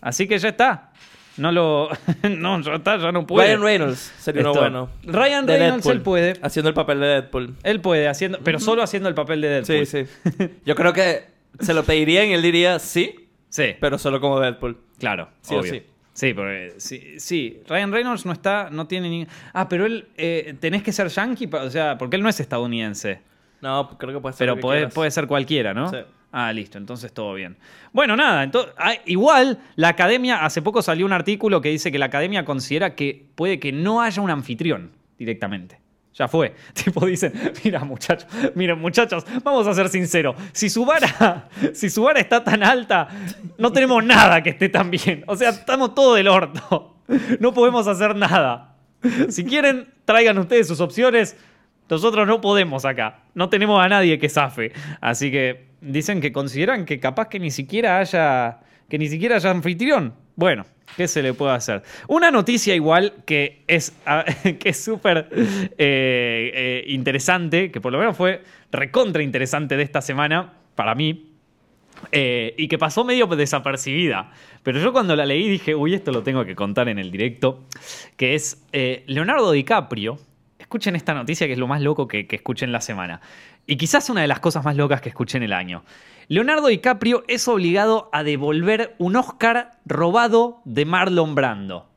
[0.00, 0.92] Así que ya está.
[1.36, 1.88] No lo.
[2.30, 3.48] no, ya está, ya no puede.
[3.48, 4.90] Ryan Reynolds sería uno bueno.
[5.02, 6.32] Ryan De Reynolds, Deadpool, él puede.
[6.42, 7.54] Haciendo el papel de Deadpool.
[7.62, 9.86] Él puede, haciendo, pero solo haciendo el papel de Deadpool.
[9.86, 10.48] Sí, sí.
[10.64, 11.24] Yo creo que
[11.60, 14.78] se lo pedirían y él diría sí, Sí, pero solo como Deadpool.
[14.98, 15.28] claro.
[15.40, 15.82] Sí o sí.
[16.16, 19.26] Sí, porque sí, sí, Ryan Reynolds no está, no tiene ni.
[19.52, 23.20] Ah, pero él eh, tenés que ser yankee, o sea, porque él no es estadounidense.
[23.60, 24.46] No, creo que puede ser.
[24.48, 25.90] Pero puede, puede ser cualquiera, ¿no?
[25.90, 25.98] Sí.
[26.32, 27.58] Ah, listo, entonces todo bien.
[27.92, 31.98] Bueno, nada, entonces, ah, igual la academia, hace poco salió un artículo que dice que
[31.98, 35.80] la academia considera que puede que no haya un anfitrión directamente.
[36.16, 36.54] Ya fue.
[36.72, 40.34] Tipo dicen, mira muchachos, miren muchachos, vamos a ser sinceros.
[40.52, 43.08] Si su vara, si su vara está tan alta,
[43.58, 45.24] no tenemos nada que esté tan bien.
[45.26, 46.92] O sea, estamos todo del orto.
[47.38, 48.74] No podemos hacer nada.
[49.28, 51.36] Si quieren, traigan ustedes sus opciones.
[51.88, 53.20] Nosotros no podemos acá.
[53.32, 54.72] No tenemos a nadie que zafe.
[55.00, 58.58] Así que dicen que consideran que capaz que ni siquiera haya.
[58.88, 60.14] que ni siquiera haya anfitrión.
[60.34, 61.82] Bueno, ¿qué se le puede hacer?
[62.08, 67.98] Una noticia igual que es ah, que es súper eh, eh, interesante, que por lo
[67.98, 71.36] menos fue recontra interesante de esta semana, para mí,
[72.12, 74.30] eh, y que pasó medio desapercibida.
[74.62, 77.64] Pero yo cuando la leí dije, uy, esto lo tengo que contar en el directo,
[78.16, 80.18] que es eh, Leonardo DiCaprio.
[80.58, 83.20] Escuchen esta noticia que es lo más loco que, que escuché en la semana.
[83.66, 85.82] Y quizás una de las cosas más locas que escuché en el año.
[86.28, 91.88] Leonardo DiCaprio es obligado a devolver un Oscar robado de Marlon Brando.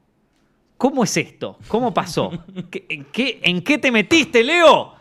[0.77, 1.57] ¿Cómo es esto?
[1.67, 2.31] ¿Cómo pasó?
[2.71, 4.93] ¿Qué- en, qué, ¿En qué te metiste, Leo?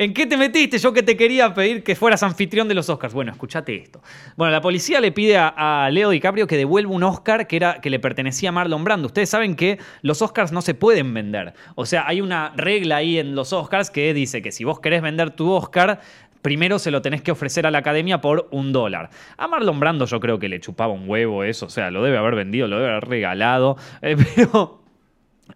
[0.00, 0.78] ¿En qué te metiste?
[0.78, 3.12] Yo que te quería pedir que fueras anfitrión de los Oscars.
[3.12, 4.00] Bueno, escúchate esto.
[4.34, 7.90] Bueno, la policía le pide a, Leo DiCaprio que devuelva un Oscar que, era, que
[7.90, 9.08] le pertenecía a Marlon Brando.
[9.08, 11.52] Ustedes saben que los Oscars no se pueden vender.
[11.74, 15.02] O sea, hay una regla ahí en los Oscars que dice que si vos querés
[15.02, 16.00] vender tu Oscar,
[16.40, 19.10] primero se lo tenés que ofrecer a la academia por un dólar.
[19.36, 21.66] A Marlon Brando yo creo que le chupaba un huevo eso.
[21.66, 23.76] O sea, lo debe haber vendido, lo debe haber regalado.
[24.00, 24.80] Eh, pero...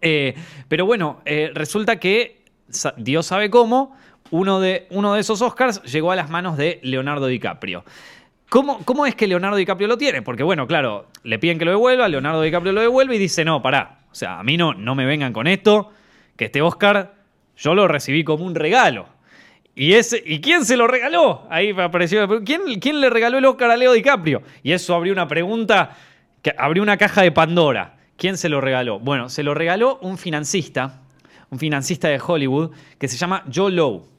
[0.01, 0.35] Eh,
[0.67, 2.45] pero bueno, eh, resulta que
[2.97, 3.95] Dios sabe cómo,
[4.35, 7.83] uno de, uno de esos Oscars llegó a las manos de Leonardo DiCaprio.
[8.49, 10.21] ¿Cómo, ¿Cómo es que Leonardo DiCaprio lo tiene?
[10.21, 13.61] Porque bueno, claro, le piden que lo devuelva, Leonardo DiCaprio lo devuelve y dice, no,
[13.61, 15.91] pará, o sea, a mí no, no me vengan con esto,
[16.37, 17.15] que este Oscar
[17.57, 19.07] yo lo recibí como un regalo.
[19.75, 21.45] ¿Y, ¿Y quién se lo regaló?
[21.49, 22.43] Ahí apareció.
[22.43, 24.41] ¿quién, ¿Quién le regaló el Oscar a Leo DiCaprio?
[24.63, 25.97] Y eso abrió una pregunta,
[26.41, 27.97] que abrió una caja de Pandora.
[28.15, 28.99] ¿Quién se lo regaló?
[28.99, 31.01] Bueno, se lo regaló un financista,
[31.49, 34.14] un financista de Hollywood, que se llama Joe Lowe.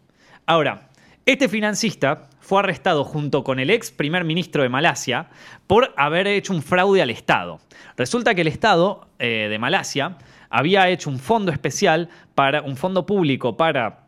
[0.46, 0.90] Ahora,
[1.26, 5.28] este financista fue arrestado junto con el ex primer ministro de Malasia
[5.66, 7.58] por haber hecho un fraude al Estado.
[7.96, 13.06] Resulta que el Estado eh, de Malasia había hecho un fondo especial para un fondo
[13.06, 14.06] público para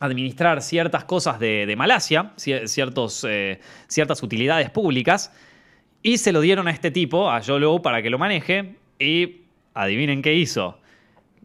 [0.00, 5.32] administrar ciertas cosas de, Malasia, eh, ciertas utilidades públicas,
[6.02, 9.42] y se lo dieron a este tipo, a Lowe, para que lo maneje, y
[9.74, 10.80] adivinen qué hizo.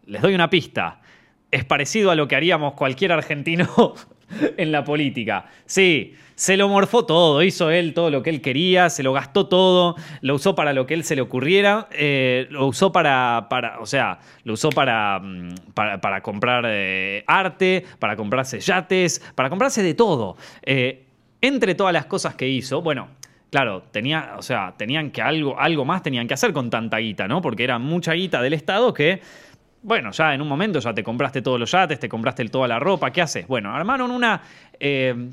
[0.06, 1.00] Les doy una pista.
[1.50, 3.94] Es parecido a lo que haríamos cualquier argentino
[4.56, 5.46] en la política.
[5.66, 9.46] Sí, se lo morfó todo, hizo él todo lo que él quería, se lo gastó
[9.46, 13.78] todo, lo usó para lo que él se le ocurriera, eh, lo usó para, para,
[13.80, 19.82] o sea, lo usó para, mm, para, comprar eh, arte, para comprarse yates, para comprarse
[19.82, 20.36] de todo.
[20.62, 21.04] Eh,
[21.40, 23.08] entre todas las cosas que hizo, bueno,
[23.50, 27.28] claro, tenía, o sea, tenían que algo, algo más tenían que hacer con tanta guita,
[27.28, 27.40] ¿no?
[27.40, 29.20] Porque era mucha guita del Estado que,
[29.84, 32.78] bueno, ya en un momento ya te compraste todos los yates, te compraste toda la
[32.78, 33.46] ropa, ¿qué haces?
[33.46, 34.42] Bueno, armaron una...
[34.80, 35.30] eh,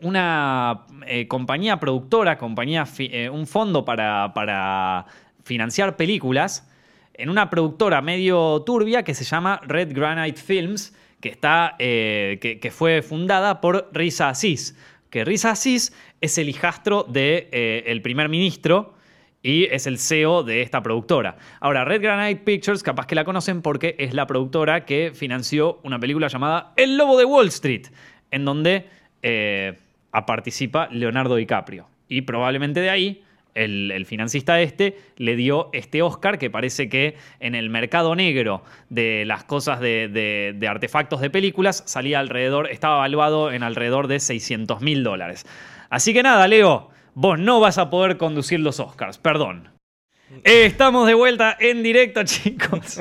[0.00, 5.06] una eh, compañía productora, compañía eh, un fondo para, para
[5.44, 6.68] financiar películas
[7.14, 13.02] en una productora medio turbia que se llama Red Granite Films, que, está, que, fue
[13.02, 14.76] fundada por Riza Aziz.
[15.10, 18.93] Que Riza Aziz es el hijastro del de, el primer ministro
[19.44, 21.36] y es el CEO de esta productora.
[21.60, 26.00] Ahora, Red Granite Pictures, capaz que la conocen porque es la productora que financió una
[26.00, 27.88] película llamada El Lobo de Wall Street,
[28.30, 28.86] en donde
[29.22, 29.74] eh,
[30.26, 31.86] participa Leonardo DiCaprio.
[32.08, 33.22] Y probablemente de ahí
[33.54, 39.24] el, financista este le dio este Oscar que parece que en el mercado negro de
[39.26, 40.08] las cosas de,
[40.58, 45.44] de, artefactos de películas salía alrededor, estaba evaluado en alrededor de 600 mil dólares.
[45.90, 49.73] Así que nada, Leo, vos no vas a poder conducir los Oscars, perdón.
[50.42, 52.98] Eh, estamos de vuelta en directo, chicos.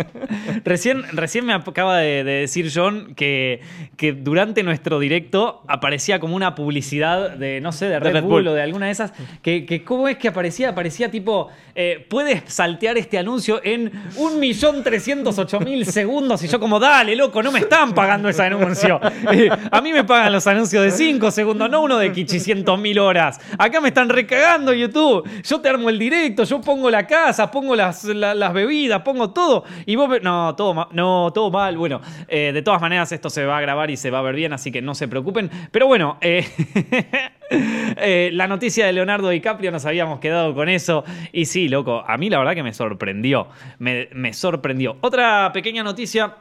[0.63, 3.61] recién, recién me acaba de, de decir John que,
[3.97, 8.23] que, durante nuestro directo aparecía como una publicidad de, no sé, de Red, de Red
[8.23, 9.13] Bull, Bull, o de alguna de esas.
[9.41, 10.69] Que, que ¿Cómo es que aparecía?
[10.69, 16.43] Aparecía tipo, eh, puedes saltear este anuncio en 1.308.000 segundos.
[16.43, 18.99] Y yo como, dale, loco, no me están pagando ese anuncio.
[19.33, 23.39] Eh, a mí me pagan los anuncios de 5 segundos, no uno de 500.000 horas.
[23.57, 25.27] Acá me están recagando YouTube.
[25.43, 27.07] Yo te armo el directo, yo pongo la
[27.51, 29.63] pongo las, la, las bebidas, pongo todo.
[29.85, 31.77] Y vos, no, todo, ma no, todo mal.
[31.77, 34.35] Bueno, eh, de todas maneras esto se va a grabar y se va a ver
[34.35, 35.49] bien, así que no se preocupen.
[35.71, 36.45] Pero bueno, eh,
[37.49, 41.03] eh, la noticia de Leonardo DiCaprio nos habíamos quedado con eso.
[41.31, 43.47] Y sí, loco, a mí la verdad que me sorprendió.
[43.79, 44.97] Me sorprendió.
[45.01, 46.35] Otra pequeña noticia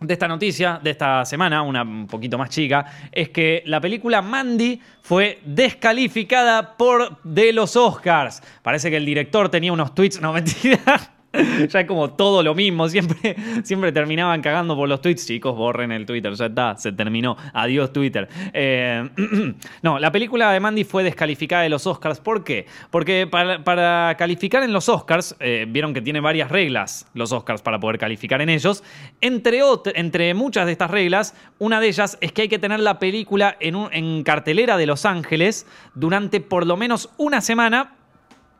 [0.00, 4.22] de esta noticia, de esta semana, una un poquito más chica, es que la película
[4.22, 8.42] Mandy fue descalificada por de los Oscars.
[8.62, 11.17] Parece que el director tenía unos tweets, no mentira.
[11.68, 15.26] ya es como todo lo mismo, siempre, siempre terminaban cagando por los tweets.
[15.26, 17.36] Chicos, borren el Twitter, ya está, se terminó.
[17.52, 18.28] Adiós Twitter.
[18.52, 19.08] Eh,
[19.82, 22.20] no, la película de Mandy fue descalificada de los Oscars.
[22.20, 22.66] ¿Por qué?
[22.90, 27.78] Porque para, calificar en los Oscars, eh, vieron que tiene varias reglas los Oscars para
[27.78, 28.82] poder calificar en ellos.
[29.20, 29.60] Entre,
[29.94, 33.56] entre muchas de estas reglas, una de ellas es que hay que tener la película
[33.60, 37.92] en, un, en cartelera de Los Ángeles durante por lo menos una semana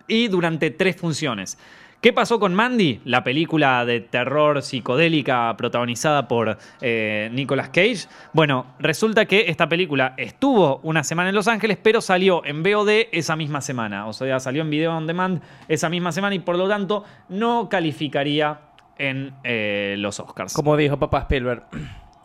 [0.06, 1.58] y durante tres funciones.
[2.00, 3.00] ¿Qué pasó con Mandy?
[3.04, 8.06] La película de terror psicodélica protagonizada por eh, Nicolas Cage.
[8.32, 13.08] Bueno, resulta que esta película estuvo una semana en Los Ángeles, pero salió en VOD
[13.10, 14.06] esa misma semana.
[14.06, 17.68] O sea, salió en video on demand esa misma semana y por lo tanto no
[17.68, 18.60] calificaría
[18.96, 20.54] en eh, los Oscars.
[20.54, 21.64] Como dijo papá Spielberg.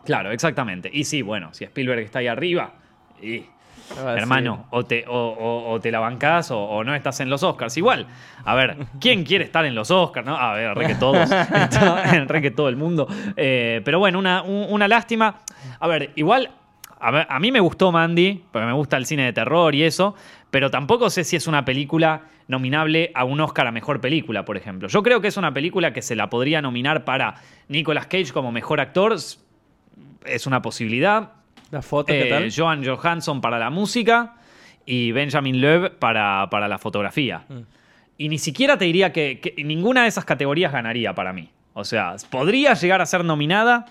[0.06, 0.88] Claro, exactamente.
[0.94, 2.74] Y sí, bueno, si Spielberg está ahí arriba,
[3.20, 3.46] y
[3.98, 7.44] Hermano, o te, o, o, o te, la bancás o, o, no estás en los
[7.44, 7.78] Oscars.
[7.78, 8.08] Igual,
[8.44, 10.26] a ver, ¿quién quiere estar en los Oscars?
[10.26, 10.36] No?
[10.36, 11.30] A ver, re que todos,
[12.28, 13.08] re que todo el mundo.
[13.36, 15.40] Eh, pero bueno, una, un, una lástima.
[15.80, 16.52] A ver, igual,
[17.00, 19.84] a, ver, a mí me gustó Mandy, porque me gusta el cine de terror y
[19.84, 20.16] eso,
[20.50, 24.58] pero tampoco sé si es una película nominable a un Oscar a Mejor Película, por
[24.58, 24.88] ejemplo.
[24.88, 27.36] Yo creo que es una película que se la podría nominar para
[27.68, 29.16] Nicolas Cage como Mejor Actor.
[30.26, 31.32] Es una posibilidad.
[31.74, 32.54] La foto, ¿qué eh, tal?
[32.56, 34.36] Johan Johansson para la música
[34.86, 37.46] y Benjamin Loeb para, para la fotografía.
[37.50, 37.62] Mm.
[38.20, 41.50] Y ni siquiera te diría que, que, ninguna de esas categorías ganaría para mí.
[41.74, 43.86] O sea, podría llegar a ser nominada,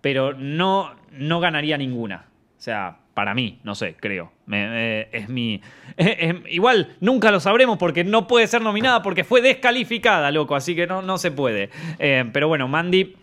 [0.00, 2.24] pero no, no ganaría ninguna.
[2.58, 4.32] O sea, para mí, no sé, creo.
[4.46, 5.60] Me, eh, es mi.
[5.96, 10.56] Eh, eh, igual nunca lo sabremos porque no puede ser nominada porque fue descalificada, loco.
[10.56, 11.68] Así que no, no se puede.
[12.32, 13.14] pero bueno, Mandy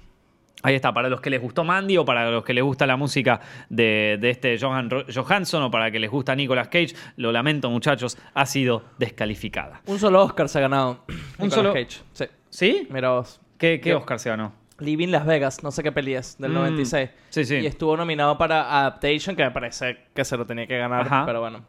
[0.67, 2.97] Ahí está, para los que les gustó Mandy o para los que les gusta la
[2.97, 7.69] música de, de este Johan Johansson o para que les gusta Nicolas Cage, lo lamento
[7.69, 9.82] muchachos, ha sido descalificada.
[9.86, 11.06] Un solo Oscar se ha ganado.
[11.39, 12.01] Un solo Cage.
[12.12, 12.25] Sí.
[12.49, 12.88] ¿Sí?
[12.91, 13.39] Mira vos.
[13.58, 14.51] ¿Qué, qué Oscar se ganó?
[14.80, 17.10] Living Las Vegas, no sé qué peli es, del mm, 96.
[17.30, 17.56] Sí, sí.
[17.56, 21.25] Y estuvo nominado para Adaptation, que me parece que se lo tenía que ganar, Ajá.
[21.25, 21.63] pero bueno.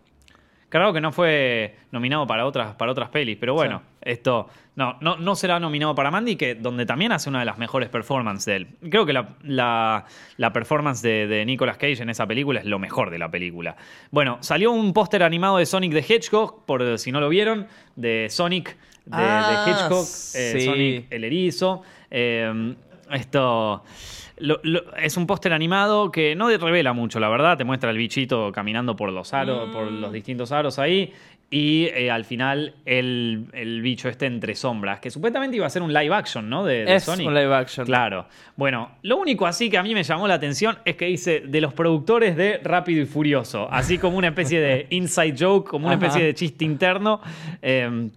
[0.69, 3.99] Claro que no fue nominado para otras, para otras pelis, pero bueno, sí.
[4.03, 7.57] esto no, no, no, será nominado para Mandy, que donde también hace una de las
[7.57, 8.67] mejores performances de él.
[8.91, 10.05] Creo que la, la,
[10.37, 13.77] la performance de, de, Nicolas Cage en esa película es lo mejor de la película.
[14.11, 18.29] Bueno, salió un póster animado de Sonic the Hedgehog, por si no lo vieron, de
[18.29, 18.77] Sonic
[19.07, 20.39] de, ah, de Hedgehog, sí.
[20.39, 21.83] eh, Sonic el erizo.
[22.11, 22.75] Eh,
[23.13, 23.83] Esto.
[24.39, 27.57] lo- lo- es un póster animado que no revela mucho, la verdad.
[27.59, 31.13] Te muestra el bichito caminando por los aros, por los distintos aros ahí.
[31.51, 35.81] Y eh, al final el, el bicho este entre sombras, que supuestamente iba a ser
[35.81, 36.63] un live action, ¿no?
[36.63, 37.27] De, de Es Sonic.
[37.27, 37.87] un live action.
[37.87, 38.27] Claro.
[38.55, 41.61] Bueno, lo único así que a mí me llamó la atención es que dice de
[41.63, 45.95] los productores de Rápido y Furioso, así como una especie de inside joke, como una
[45.95, 47.23] especie de chiste interno.
[47.63, 48.11] eh,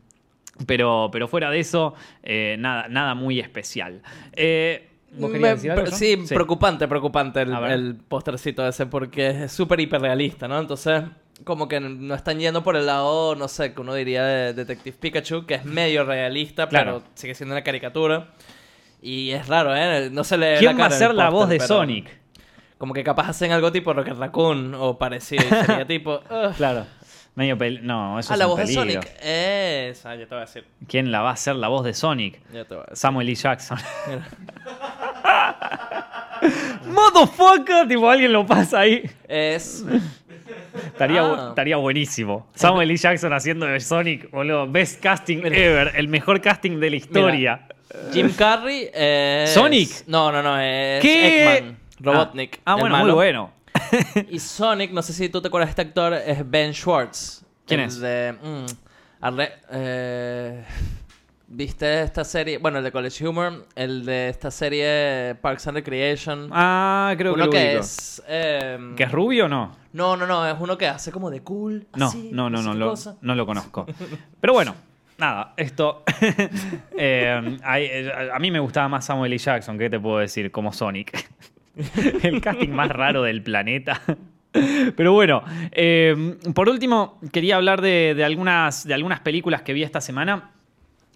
[0.65, 1.93] pero, pero fuera de eso,
[2.23, 4.01] eh, nada, nada muy especial.
[4.33, 5.95] Eh, ¿vos querías Me- decir algo, John?
[5.99, 10.59] sí, preocupante, preocupante el, el postercito ese porque es súper hiperrealista, ¿no?
[10.59, 11.03] Entonces,
[11.43, 14.95] como que no están yendo por el lado, no sé, que uno diría de Detective
[14.99, 16.99] Pikachu, que es medio realista, Claro.
[17.01, 18.27] pero sigue siendo una caricatura.
[19.01, 20.09] Y es raro, ¿eh?
[20.11, 22.19] No se le ¿Quién la va a ser la voz de Sonic?
[22.77, 25.43] Como que capaz hacen algo tipo Rocket Raccoon o parecido.
[25.65, 26.19] sería tipo...
[26.57, 26.85] Claro.
[27.35, 29.01] Medio pel- No, eso Ah, es la un voz de peligro.
[29.01, 29.13] Sonic.
[29.23, 30.65] Esa, ya te voy a decir.
[30.87, 32.39] ¿Quién la va a hacer la voz de Sonic?
[32.53, 32.97] Ya te voy a decir.
[32.97, 33.35] Samuel L.
[33.35, 33.77] Jackson.
[36.85, 39.09] Motherfucker, tipo alguien lo pasa ahí.
[39.27, 39.85] Es...
[40.85, 41.45] Estaría, Ah.
[41.49, 42.47] estaría buenísimo.
[42.55, 42.97] Samuel L.
[42.97, 44.67] Jackson haciendo de Sonic, boludo.
[44.67, 45.93] Best casting ever.
[45.95, 47.67] El mejor casting de la historia.
[48.13, 49.51] Jim Carrey es...
[49.53, 49.89] ¿Sonic?
[50.07, 51.57] No, no, no, es ¿Qué?
[51.57, 52.57] Eggman, Robotnik.
[52.65, 53.51] Ah, ah, bueno, muy bueno.
[54.29, 57.43] Y Sonic, no sé si tú te acuerdas de este actor, es Ben Schwartz.
[57.65, 57.99] ¿Quién El es?
[57.99, 58.65] De, mm,
[59.25, 60.63] arre- eh,
[61.53, 62.59] ¿Viste esta serie?
[62.59, 66.49] Bueno, el de College Humor, el de esta serie Parks and Recreation.
[66.53, 68.23] Ah, creo uno que lo que es...
[68.27, 69.75] eh, ¿Que es rubio o no?
[69.91, 71.87] No, no, no, es uno que hace como de cool.
[71.95, 73.85] No, así, no, no, no, lo, no lo conozco.
[74.39, 74.75] Pero bueno,
[75.17, 76.03] nada, esto.
[76.97, 79.37] eh, hay- eh, a mí me gustaba más Samuel L.
[79.37, 80.51] Jackson, ¿qué te puedo decir?
[80.51, 81.29] Como Sonic.
[82.23, 84.01] El casting más raro del planeta.
[84.51, 90.01] Pero bueno, eh, por último, quería hablar de, algunas, de algunas películas que vi esta
[90.01, 90.51] semana.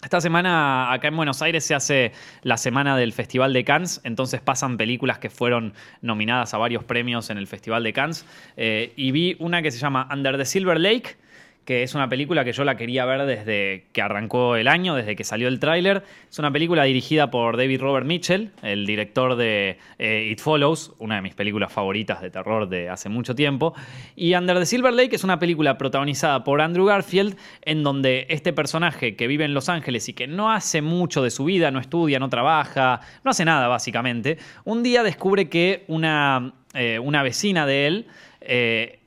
[0.03, 2.11] Esta semana acá en Buenos Aires se hace
[2.43, 7.29] la semana del Festival de Cannes, entonces pasan películas que fueron nominadas a varios premios
[7.31, 8.25] en el Festival de Cannes.
[8.55, 11.17] Eh, y vi una que se llama Under the Silver Lake,
[11.65, 15.15] que es una película que yo la quería ver desde que arrancó el año, desde
[15.15, 16.03] que salió el tráiler.
[16.29, 21.15] Es una película dirigida por David Robert Mitchell, el director de eh, It Follows, una
[21.15, 23.73] de mis películas favoritas de terror de hace mucho tiempo.
[24.15, 28.53] Y Under the Silver Lake es una película protagonizada por Andrew Garfield, en donde este
[28.53, 31.79] personaje que vive en Los Ángeles y que no hace mucho de su vida, no
[31.79, 37.65] estudia, no trabaja, no hace nada básicamente, un día descubre que una, eh, una vecina
[37.65, 38.07] de él...
[38.41, 38.99] eh,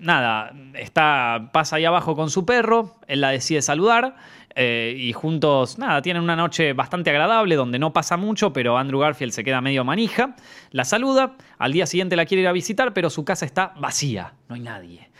[0.00, 4.16] nada, está, pasa ahí abajo con su perro, él la decide saludar
[4.54, 9.00] eh, y juntos, nada, tienen una noche bastante agradable donde no pasa mucho, pero Andrew
[9.00, 10.34] Garfield se queda medio manija,
[10.70, 14.34] la saluda, al día siguiente la quiere ir a visitar, pero su casa está vacía,
[14.48, 15.10] no hay nadie.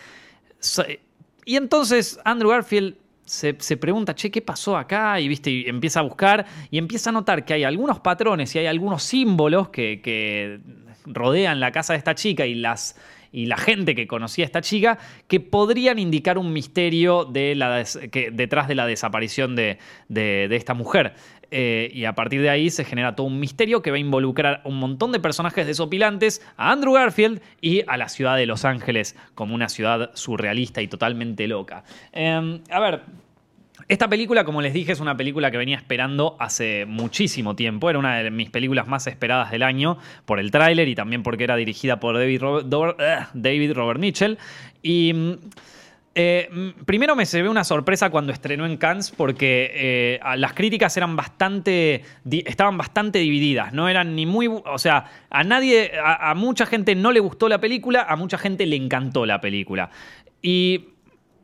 [1.45, 5.21] Y entonces Andrew Garfield se, se pregunta, che, ¿qué pasó acá?
[5.21, 5.51] Y, ¿viste?
[5.51, 9.03] y empieza a buscar y empieza a notar que hay algunos patrones y hay algunos
[9.03, 10.61] símbolos que, que
[11.05, 12.97] rodean la casa de esta chica y las
[13.33, 17.85] y la gente que conocía a esta chica que podrían indicar un misterio de la
[18.33, 21.14] detrás de la desaparición de, de- esta mujer.
[21.51, 24.61] Eh, y a partir de ahí se genera todo un misterio que va a involucrar
[24.64, 28.67] a un montón de personajes desopilantes, a Andrew Garfield y a la ciudad de Los
[28.67, 31.85] Ángeles como una ciudad surrealista y totalmente loca.
[32.12, 33.01] Eh, a ver,
[33.88, 37.88] esta película, como les dije, es una película que venía esperando hace muchísimo tiempo.
[37.88, 39.96] Era una de mis películas más esperadas del año
[40.27, 42.42] por el tráiler y también porque era dirigida por David
[42.98, 44.37] eh, Robert Mitchell.
[44.83, 45.33] Y mm,
[46.14, 50.53] eh, mm, primero me se ve una sorpresa cuando estrenó en Cannes porque eh, las
[50.53, 56.35] críticas eran bastante estaban bastante divididas no eran ni muy o sea a nadie a
[56.35, 59.90] mucha gente no le gustó la película a mucha gente le encantó la película
[60.42, 60.98] y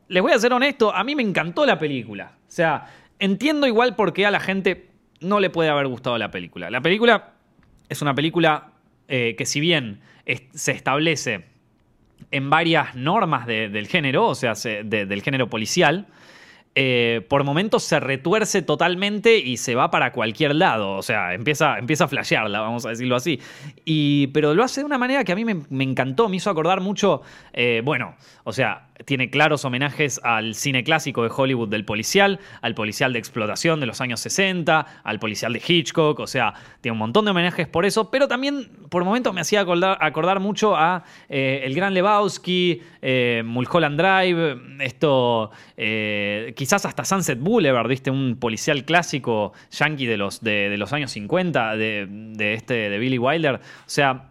[0.07, 2.33] les voy a ser honesto, a mí me encantó la película.
[2.47, 2.85] O sea,
[3.19, 4.89] entiendo igual por qué a la gente
[5.21, 6.69] no le puede haber gustado la película.
[6.69, 7.33] La película
[7.89, 8.71] es una película
[9.07, 10.01] eh, que si bien
[10.53, 11.45] se establece
[12.31, 16.07] en varias normas de- del género, o sea, se- de- del género policial,
[16.77, 20.93] eh, por momentos se retuerce totalmente y se va para cualquier lado.
[20.97, 23.39] O sea, empieza, empieza a flashearla, vamos a decirlo así.
[23.85, 26.49] Y, pero lo hace de una manera que a mí me, me encantó, me hizo
[26.49, 27.21] acordar mucho,
[27.53, 32.75] eh, bueno, o sea, tiene claros homenajes al cine clásico de Hollywood del policial, al
[32.75, 36.99] policial de explotación de los años 60, al policial de Hitchcock, o sea, tiene un
[36.99, 41.61] montón de homenajes por eso, pero también por momentos me hacía acordar, mucho a eh,
[41.63, 48.11] El Gran Lebowski, eh, Mulholland Drive, esto, eh, quizás hasta Sunset Boulevard, ¿viste?
[48.11, 53.17] Un policial clásico yankee de los, de los años 50, de, de este, de Billy
[53.17, 54.29] Wilder, o sea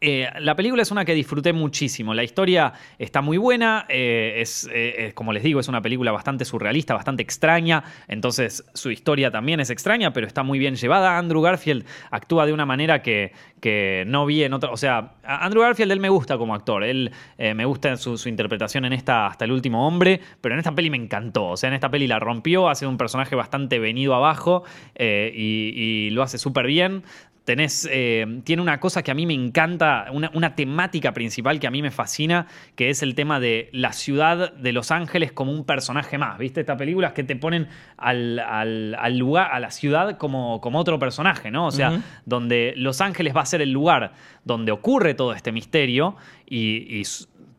[0.00, 2.12] Eh, la película es una que disfruté muchísimo.
[2.12, 3.86] La historia está muy buena.
[3.88, 7.82] eh, eh, es, como les digo, es una película bastante surrealista, bastante extraña.
[8.06, 11.16] Entonces, su historia también es extraña, pero está muy bien llevada.
[11.18, 14.70] Andrew Garfield actúa de una manera que, que no vi en otra.
[14.70, 16.84] O sea, Andrew Garfield, él me gusta como actor.
[16.84, 20.20] Él eh, me gusta su, su interpretación en esta Hasta el último hombre.
[20.40, 21.46] Pero en esta peli me encantó.
[21.48, 22.68] O sea, en esta peli la rompió.
[22.68, 24.64] Hace un personaje bastante venido abajo.
[24.94, 25.72] eh, y,
[26.06, 27.02] y lo hace súper bien.
[27.44, 31.66] Tenés, eh, tiene una cosa que a mí me encanta, una, una temática principal que
[31.66, 32.46] a mí me fascina,
[32.76, 36.36] que es el tema de la ciudad de Los Ángeles como un personaje más.
[36.36, 36.60] ¿Viste?
[36.60, 40.98] Estas películas que te ponen al, al- al lugar, a la ciudad como, como otro
[40.98, 41.66] personaje, ¿no?
[41.68, 44.12] O sea, donde Los Ángeles va a ser el lugar
[44.44, 47.04] donde ocurre todo este misterio y, y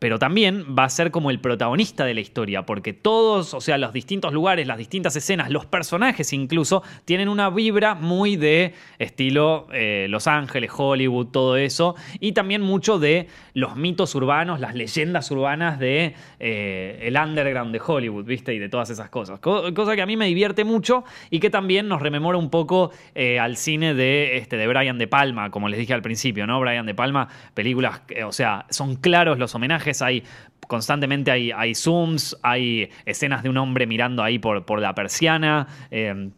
[0.00, 3.78] pero también va a ser como el protagonista de la historia, porque todos, o sea,
[3.78, 9.68] los distintos lugares, las distintas escenas, los personajes incluso, tienen una vibra muy de estilo
[9.72, 15.30] eh, Los Ángeles, Hollywood, todo eso, y también mucho de los mitos urbanos, las leyendas
[15.30, 18.54] urbanas de eh, el underground de Hollywood, ¿viste?
[18.54, 19.38] Y de todas esas cosas.
[19.40, 22.90] Co- cosa que a mí me divierte mucho y que también nos rememora un poco
[23.14, 26.58] eh, al cine de, este, de Brian De Palma, como les dije al principio, ¿no?
[26.60, 30.24] Brian De Palma, películas, o sea, son claros los homenajes, hay
[30.68, 35.66] constantemente hay, zooms, hay escenas de un hombre mirando ahí por, por la persiana.
[35.90, 36.30] eh,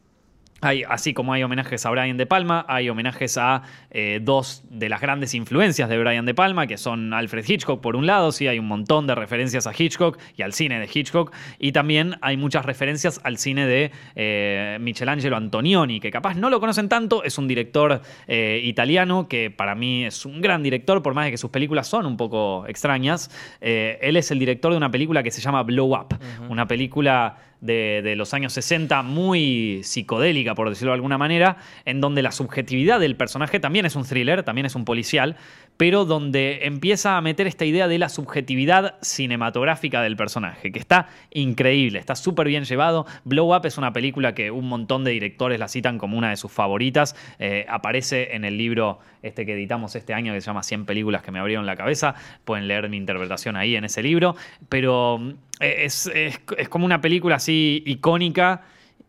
[0.62, 3.62] hay, así como hay homenajes a Brian De Palma, hay homenajes a
[3.94, 7.94] eh, dos de las grandes influencias de Brian De Palma, que son Alfred Hitchcock por
[7.94, 11.30] un lado, sí, hay un montón de referencias a Hitchcock y al cine de Hitchcock,
[11.58, 16.58] y también hay muchas referencias al cine de eh, Michelangelo Antonioni, que capaz no lo
[16.58, 21.12] conocen tanto, es un director eh, italiano que para mí es un gran director, por
[21.12, 23.30] más de que sus películas son un poco extrañas.
[23.60, 26.16] Él es el director de una película que se llama Blow Up,
[26.48, 32.00] una película de, de los años 60 muy psicodélica, por decirlo de alguna manera, en
[32.00, 35.36] donde la subjetividad del personaje también es un thriller, también es un policial,
[35.76, 41.08] pero donde empieza a meter esta idea de la subjetividad cinematográfica del personaje, que está
[41.30, 43.06] increíble, está súper bien llevado.
[43.24, 46.36] Blow Up es una película que un montón de directores la citan como una de
[46.36, 47.16] sus favoritas.
[47.38, 51.22] Eh, aparece en el libro este que editamos este año que se llama 100 películas
[51.22, 52.14] que me abrieron la cabeza.
[52.44, 54.36] Pueden leer mi interpretación ahí en ese libro.
[54.68, 55.30] Pero mm,
[55.60, 58.62] es, es- es como una película así icónica.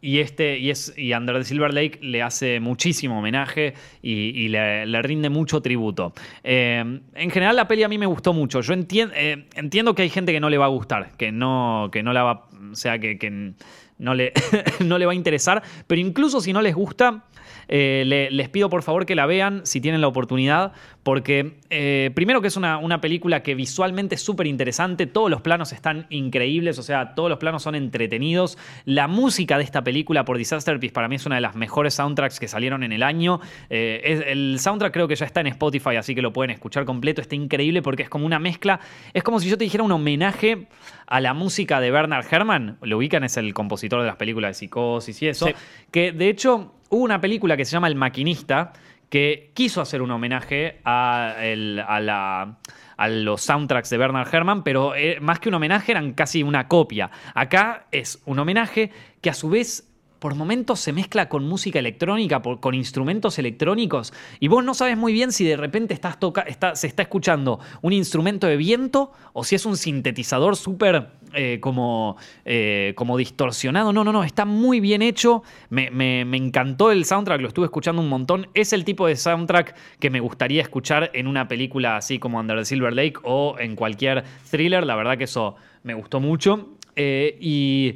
[0.03, 5.01] Y, este, y, es, y Under the Silver Lake le hace muchísimo homenaje y, le,
[5.01, 6.11] rinde mucho tributo.
[6.43, 8.59] Eh, en general la peli a mí me gustó mucho.
[8.59, 12.03] Yo eh, entiendo que hay gente que no le va a gustar, que no, que
[12.03, 13.53] no la va, o sea, que, que
[13.97, 14.33] no, le,
[14.85, 17.23] no le va a interesar, pero incluso si no les gusta,
[17.69, 20.73] eh, le- les pido por favor que la vean si tienen la oportunidad,
[21.03, 25.41] porque eh, primero que es una, una película que visualmente es súper interesante, todos los
[25.41, 28.57] planos están increíbles, o sea, todos los planos son entretenidos.
[28.85, 31.93] La música de esta película por Disaster Piece para mí es una de las mejores
[31.95, 33.41] soundtracks que salieron en el año.
[33.69, 36.85] Eh, es- el soundtrack creo que ya está en Spotify, así que lo pueden escuchar
[36.85, 38.79] completo, está increíble porque es como una mezcla,
[39.13, 40.67] es como si yo te dijera un homenaje
[41.07, 44.53] a la música de Bernard Herrmann, lo ubican, es el compositor de las películas de
[44.53, 45.53] Psicosis y eso, Sí.
[45.91, 48.71] que de hecho hubo una película que se llama El Maquinista,
[49.13, 52.57] que quiso hacer un homenaje a, el- a la-
[52.97, 56.67] a los soundtracks de Bernard Herrmann, pero eh, más que un homenaje eran casi una
[56.67, 57.11] copia.
[57.35, 58.89] Acá es un homenaje
[59.21, 59.92] que a su vez
[60.23, 65.11] por momentos se mezcla con música electrónica, con instrumentos electrónicos, y vos no sabes muy
[65.11, 66.45] bien si de repente estás toca
[66.75, 72.15] se está escuchando un instrumento de viento o si es un sintetizador súper eh, como,
[72.45, 73.91] eh, como distorsionado.
[73.91, 75.43] No, no, no, está muy bien hecho.
[75.69, 75.89] Me
[76.37, 78.47] encantó el soundtrack, lo estuve escuchando un montón.
[78.53, 82.59] Es el tipo de soundtrack que me gustaría escuchar en una película así como Under
[82.59, 84.85] the Silver Lake o en cualquier thriller.
[84.85, 86.77] La verdad que eso me gustó mucho.
[86.95, 87.95] Eh, y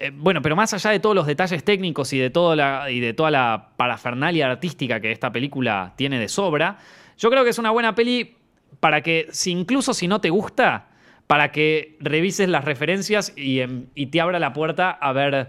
[0.00, 3.00] eh, bueno, pero más allá de todos los detalles técnicos y de, toda la, y
[3.00, 6.78] de toda la parafernalia artística que esta película tiene de sobra,
[7.18, 8.36] yo creo que es una buena peli
[8.80, 10.88] para que, si incluso si no te gusta,
[11.26, 15.48] para que revises las referencias y, em, y te abra la puerta a ver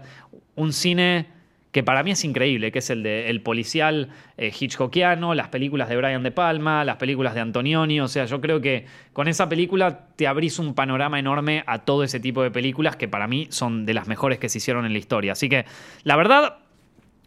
[0.56, 1.37] un cine
[1.72, 4.08] que para mí es increíble, que es el de el policial
[4.38, 8.40] eh, hitchcockiano, las películas de Brian De Palma, las películas de Antonioni, o sea, yo
[8.40, 12.50] creo que con esa película te abrís un panorama enorme a todo ese tipo de
[12.50, 15.32] películas que para mí son de las mejores que se hicieron en la historia.
[15.32, 15.66] Así que,
[16.04, 16.56] la verdad,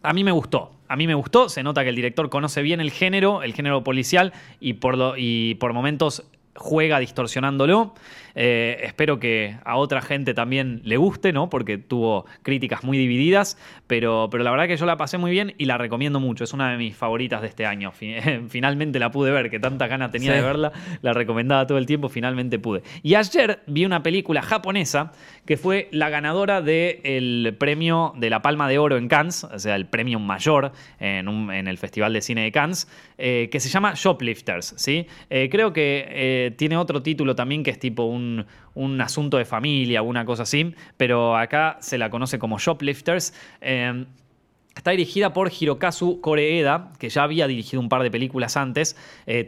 [0.02, 0.72] a mí me gustó.
[0.88, 1.48] A mí me gustó.
[1.48, 5.14] Se nota que el director conoce bien el género, el género policial, y por, lo-
[5.18, 6.24] y por momentos
[6.56, 7.94] juega distorsionándolo.
[8.34, 11.50] Eh, espero que a otra gente también le guste, ¿no?
[11.50, 15.54] Porque tuvo críticas muy divididas, pero, pero la verdad que yo la pasé muy bien
[15.58, 16.46] y la recomiendo mucho.
[16.46, 17.92] Es una de mis favoritas de este año.
[17.92, 18.16] Fi-
[18.50, 20.38] Finalmente la pude ver, que tanta ganas tenía Sí.
[20.38, 20.72] de verla.
[21.02, 22.84] La recomendaba todo el tiempo, finalmente pude.
[23.04, 25.12] Y ayer vi una película japonesa
[25.46, 29.76] que fue la ganadora del premio de la Palma de Oro en Cannes, o sea,
[29.76, 32.88] el premio mayor en, un- en el Festival de Cine de Cannes,
[33.24, 35.06] eh, que se llama Shoplifters, ¿sí?
[35.30, 38.44] Eh, creo que eh, tiene otro título también que es tipo un,
[38.74, 43.34] un asunto de familia o una cosa así, pero acá se la conoce como Shoplifters.
[43.62, 44.06] Eh,
[44.76, 48.96] Está dirigida por Hirokazu Koreeda, que ya había dirigido un par de películas antes,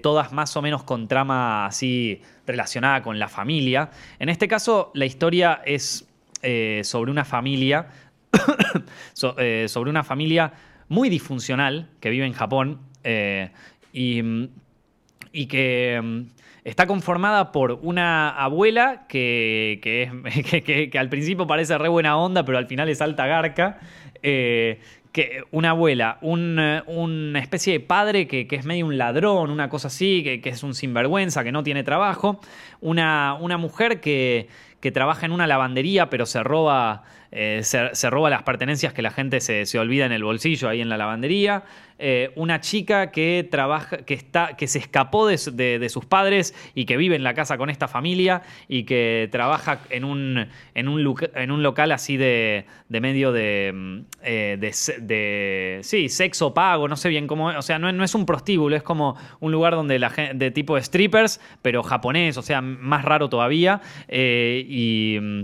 [0.02, 3.90] todas más o menos con trama así relacionada con la familia.
[4.20, 6.06] En este caso, la historia es
[6.84, 7.88] sobre una familia,
[9.14, 9.36] so-
[9.68, 10.52] sobre una familia
[10.90, 13.50] muy disfuncional que vive en Japón eh,
[13.92, 14.22] y
[15.32, 16.22] y que mm,
[16.64, 22.68] está conformada por una abuela que- que al principio parece re buena onda, pero al
[22.68, 23.80] final es alta garca.
[24.22, 24.80] eh,
[25.12, 29.52] que una abuela, un, eh, una especie de padre que, que es medio un ladrón,
[29.52, 32.40] una cosa así, que, que es un sinvergüenza, que no tiene trabajo.
[32.82, 34.48] Una, una mujer que,
[34.84, 39.12] que trabaja en una lavandería, pero se roba, eh, se, roba las pertenencias que la
[39.12, 41.64] gente se, se olvida en el bolsillo ahí en la lavandería.
[42.00, 46.54] Eh, una chica que trabaja, que está, que se escapó de, de- de sus padres
[46.76, 50.88] y que vive en la casa con esta familia y que trabaja en un, en
[50.90, 56.90] un, en un local así de, de medio de, mm, eh, de, sí, sexo pago,
[56.90, 59.76] no sé bien cómo, o sea, no, no es un prostíbulo, es como un lugar
[59.76, 63.80] donde la gente, de tipo strippers, pero japonés, o sea, más raro todavía.
[64.74, 65.44] Y, mm,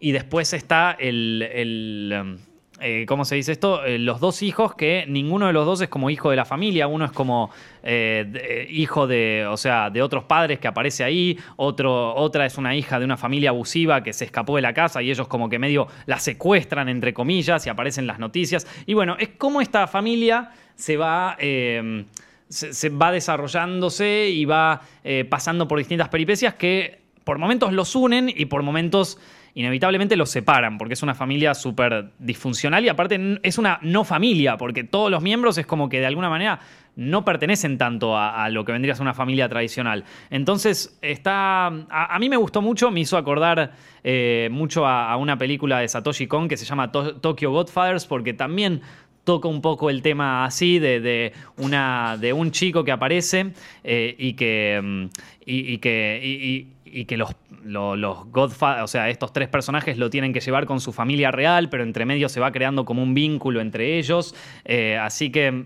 [0.00, 2.36] y después está el, um,
[2.80, 3.84] eh, ¿cómo se dice esto?
[3.84, 6.86] Eh, los dos hijos que ninguno de los dos es como hijo de la familia,
[6.86, 7.50] uno es como
[7.82, 13.00] eh, hijo de, o sea, de otros padres que aparece ahí, otra es una hija
[13.00, 15.88] de una familia abusiva que se escapó de la casa y ellos como que medio
[16.06, 18.64] la secuestran, entre comillas, y aparecen las noticias.
[18.86, 21.36] Y bueno, es como esta familia se va...
[21.38, 24.80] se, se va desarrollándose y va
[25.28, 29.18] pasando por distintas peripecias que por momentos los unen y por momentos
[29.52, 34.56] inevitablemente los separan, porque es una familia súper disfuncional y aparte es una no familia,
[34.56, 36.60] porque todos los miembros es como que de alguna manera
[36.96, 40.04] no pertenecen tanto a, lo que vendría a ser una familia tradicional.
[40.30, 41.66] Entonces, está.
[41.66, 43.72] A, mí me gustó mucho, me hizo acordar
[44.02, 48.32] eh, mucho a, una película de Satoshi Kon que se llama To- Tokyo Godfathers, porque
[48.32, 48.80] también
[49.28, 53.52] toca un poco el tema así de, una, de un chico que aparece
[53.84, 55.04] eh, y que, mm,
[55.44, 57.30] y, que, y, y- y que los,
[57.62, 61.30] lo- los Godfa- o sea, estos tres personajes lo tienen que llevar con su familia
[61.30, 64.34] real, pero entre medio se va creando como un vínculo entre ellos.
[64.64, 65.64] Eh, así que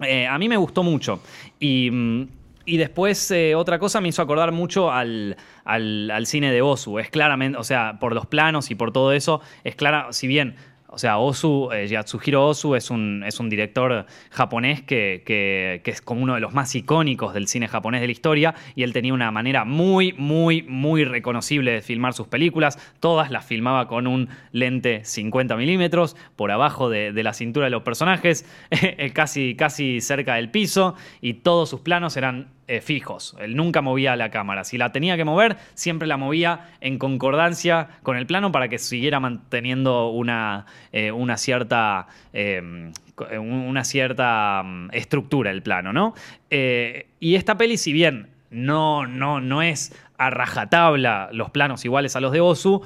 [0.00, 1.20] eh, a mí me gustó mucho.
[1.60, 2.28] Y, mm,
[2.64, 5.36] y después otra cosa me hizo acordar mucho al,
[5.66, 6.98] al- al cine de Osu.
[6.98, 10.56] Es claramente, o sea, por los planos y por todo eso, es clara, si bien...
[10.96, 15.90] O sea, Osu, eh, Yatsuhiro Osu es un, es un director japonés que, que- que
[15.90, 18.94] es como uno de los más icónicos del cine japonés de la historia y él
[18.94, 22.78] tenía una manera muy, muy, muy reconocible de filmar sus películas.
[22.98, 27.70] Todas las filmaba con un lente 50 milímetros por abajo de, de la cintura de
[27.72, 33.36] los personajes, eh, casi, casi cerca del piso y todos sus planos eran eh, fijos.
[33.38, 34.64] Él nunca movía la cámara.
[34.64, 38.78] Si la tenía que mover, siempre la movía en concordancia con el plano para que
[38.78, 42.08] siguiera manteniendo una, eh, una cierta.
[42.32, 42.60] eh,
[43.38, 46.14] una cierta mm, estructura el plano, ¿no?
[46.50, 52.20] Y esta peli, si bien no, no, no es a rajatabla los planos iguales a
[52.20, 52.82] los de Osu,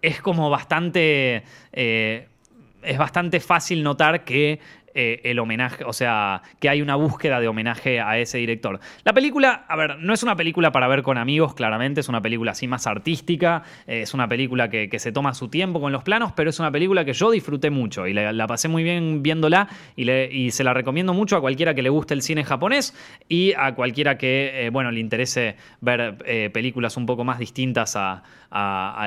[0.00, 1.42] es como bastante.
[1.72, 4.60] es bastante fácil notar que
[4.96, 8.78] eh, el homenaje, o sea, que hay una búsqueda de homenaje a ese director.
[9.02, 12.22] La película, a ver, no es una película para ver con amigos, claramente, es una
[12.22, 16.04] película así más artística, eh, es una película que, se toma su tiempo con los
[16.04, 19.68] planos, pero es una película que yo disfruté mucho y la, pasé muy bien viéndola
[19.96, 22.94] y, se la recomiendo mucho a cualquiera que le guste el cine japonés
[23.28, 26.18] y a cualquiera que, eh, bueno, le interese ver
[26.52, 28.22] películas un poco más distintas a,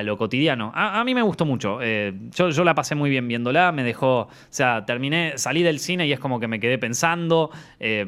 [0.04, 0.74] lo cotidiano.
[0.76, 1.80] A, mí me gustó mucho.
[1.82, 3.72] yo, yo la pasé muy bien viéndola.
[3.72, 4.24] Me dejó.
[4.24, 7.52] O sea, terminé, salí del cine y es como que me quedé pensando.
[7.80, 8.06] eh,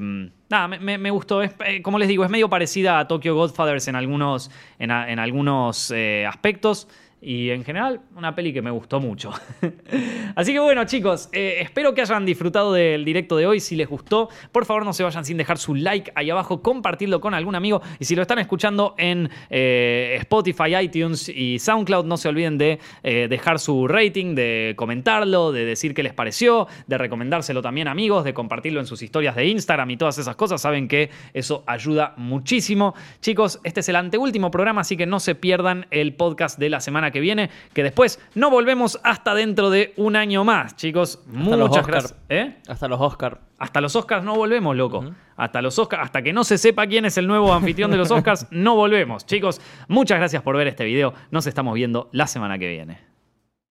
[0.49, 1.41] nada, me, gustó.
[1.41, 5.19] Es, eh, como les digo, es medio parecida a Tokyo Godfathers en algunos, en, en
[5.19, 6.87] algunos eh, aspectos.
[7.21, 9.31] Y en general, una peli que me gustó mucho.
[10.35, 13.59] Así que bueno, chicos, eh, espero que hayan disfrutado del directo de hoy.
[13.59, 17.19] Si les gustó, por favor no se vayan sin dejar su like ahí abajo, compartirlo
[17.19, 17.81] con algún amigo.
[17.99, 22.79] Y si lo están escuchando en eh, Spotify, iTunes y SoundCloud, no se olviden de
[23.03, 27.91] eh, dejar su rating, de comentarlo, de decir qué les pareció, de recomendárselo también a
[27.91, 30.61] amigos, de compartirlo en sus historias de Instagram y todas esas cosas.
[30.61, 32.95] Saben que eso ayuda muchísimo.
[33.19, 36.79] Chicos, este es el anteúltimo programa, así que no se pierdan el podcast de la
[36.79, 41.23] semana que viene, que después no volvemos hasta dentro de un año más, chicos.
[41.27, 42.15] los Muchas gracias.
[42.29, 42.57] ¿Eh?
[42.67, 43.41] Hasta los Oscar.
[43.57, 45.13] Hasta los Oscars no volvemos, loco.
[45.35, 48.11] Hasta los Oscars, hasta que no se sepa quién es el nuevo anfitrión de los
[48.11, 49.25] Oscars, no volvemos.
[49.25, 51.13] Chicos, muchas gracias por ver este video.
[51.31, 53.08] Nos estamos viendo la semana que viene.